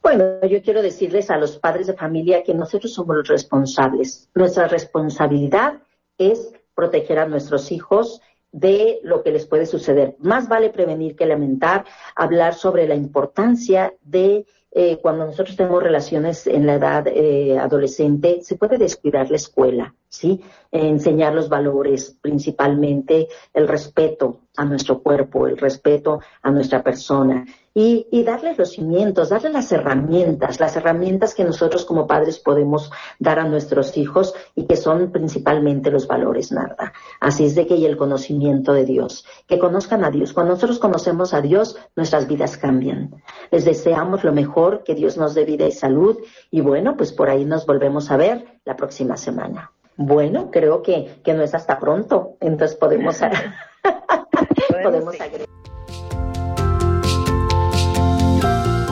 Bueno, 0.00 0.46
yo 0.48 0.62
quiero 0.62 0.82
decirles 0.82 1.28
a 1.30 1.36
los 1.36 1.58
padres 1.58 1.88
de 1.88 1.94
familia 1.94 2.44
que 2.44 2.54
nosotros 2.54 2.94
somos 2.94 3.16
los 3.16 3.26
responsables. 3.26 4.28
Nuestra 4.36 4.68
responsabilidad 4.68 5.80
es 6.18 6.52
proteger 6.74 7.18
a 7.18 7.28
nuestros 7.28 7.72
hijos 7.72 8.20
de 8.52 9.00
lo 9.02 9.22
que 9.22 9.32
les 9.32 9.46
puede 9.46 9.66
suceder. 9.66 10.16
Más 10.18 10.48
vale 10.48 10.70
prevenir 10.70 11.14
que 11.16 11.26
lamentar, 11.26 11.84
hablar 12.14 12.54
sobre 12.54 12.88
la 12.88 12.94
importancia 12.94 13.94
de 14.02 14.46
eh, 14.70 14.98
cuando 15.00 15.26
nosotros 15.26 15.56
tenemos 15.56 15.82
relaciones 15.82 16.46
en 16.46 16.66
la 16.66 16.74
edad 16.74 17.06
eh, 17.06 17.58
adolescente, 17.58 18.40
se 18.42 18.56
puede 18.56 18.78
descuidar 18.78 19.30
la 19.30 19.36
escuela, 19.36 19.94
¿sí? 20.16 20.40
enseñar 20.72 21.34
los 21.34 21.48
valores, 21.48 22.16
principalmente 22.20 23.28
el 23.54 23.68
respeto 23.68 24.40
a 24.56 24.64
nuestro 24.64 25.00
cuerpo, 25.00 25.46
el 25.46 25.58
respeto 25.58 26.20
a 26.42 26.50
nuestra 26.50 26.82
persona 26.82 27.44
y, 27.74 28.06
y 28.10 28.22
darles 28.22 28.56
los 28.56 28.70
cimientos, 28.70 29.28
darles 29.28 29.52
las 29.52 29.70
herramientas, 29.70 30.60
las 30.60 30.76
herramientas 30.76 31.34
que 31.34 31.44
nosotros 31.44 31.84
como 31.84 32.06
padres 32.06 32.38
podemos 32.38 32.90
dar 33.18 33.38
a 33.38 33.44
nuestros 33.44 33.98
hijos 33.98 34.34
y 34.54 34.64
que 34.64 34.76
son 34.76 35.12
principalmente 35.12 35.90
los 35.90 36.06
valores, 36.06 36.52
nada. 36.52 36.94
Así 37.20 37.44
es 37.44 37.54
de 37.54 37.66
que 37.66 37.76
y 37.76 37.84
el 37.84 37.98
conocimiento 37.98 38.72
de 38.72 38.86
Dios, 38.86 39.26
que 39.46 39.58
conozcan 39.58 40.04
a 40.04 40.10
Dios. 40.10 40.32
Cuando 40.32 40.54
nosotros 40.54 40.78
conocemos 40.78 41.34
a 41.34 41.42
Dios, 41.42 41.76
nuestras 41.96 42.26
vidas 42.26 42.56
cambian. 42.56 43.22
Les 43.50 43.66
deseamos 43.66 44.24
lo 44.24 44.32
mejor, 44.32 44.84
que 44.84 44.94
Dios 44.94 45.18
nos 45.18 45.34
dé 45.34 45.44
vida 45.44 45.66
y 45.66 45.72
salud 45.72 46.16
y 46.50 46.62
bueno, 46.62 46.96
pues 46.96 47.12
por 47.12 47.28
ahí 47.28 47.44
nos 47.44 47.66
volvemos 47.66 48.10
a 48.10 48.16
ver 48.16 48.58
la 48.64 48.74
próxima 48.74 49.18
semana. 49.18 49.70
Bueno, 49.96 50.50
creo 50.50 50.82
que, 50.82 51.20
que 51.24 51.32
no 51.32 51.42
es 51.42 51.54
hasta 51.54 51.78
pronto, 51.78 52.36
entonces 52.40 52.76
podemos, 52.76 53.18
podemos 54.82 55.20
agregar. 55.20 55.46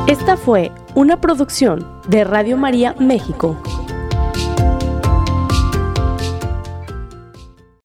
Esta 0.07 0.37
fue 0.37 0.71
una 0.95 1.21
producción 1.21 2.01
de 2.09 2.25
Radio 2.25 2.57
María 2.57 2.95
México. 2.99 3.57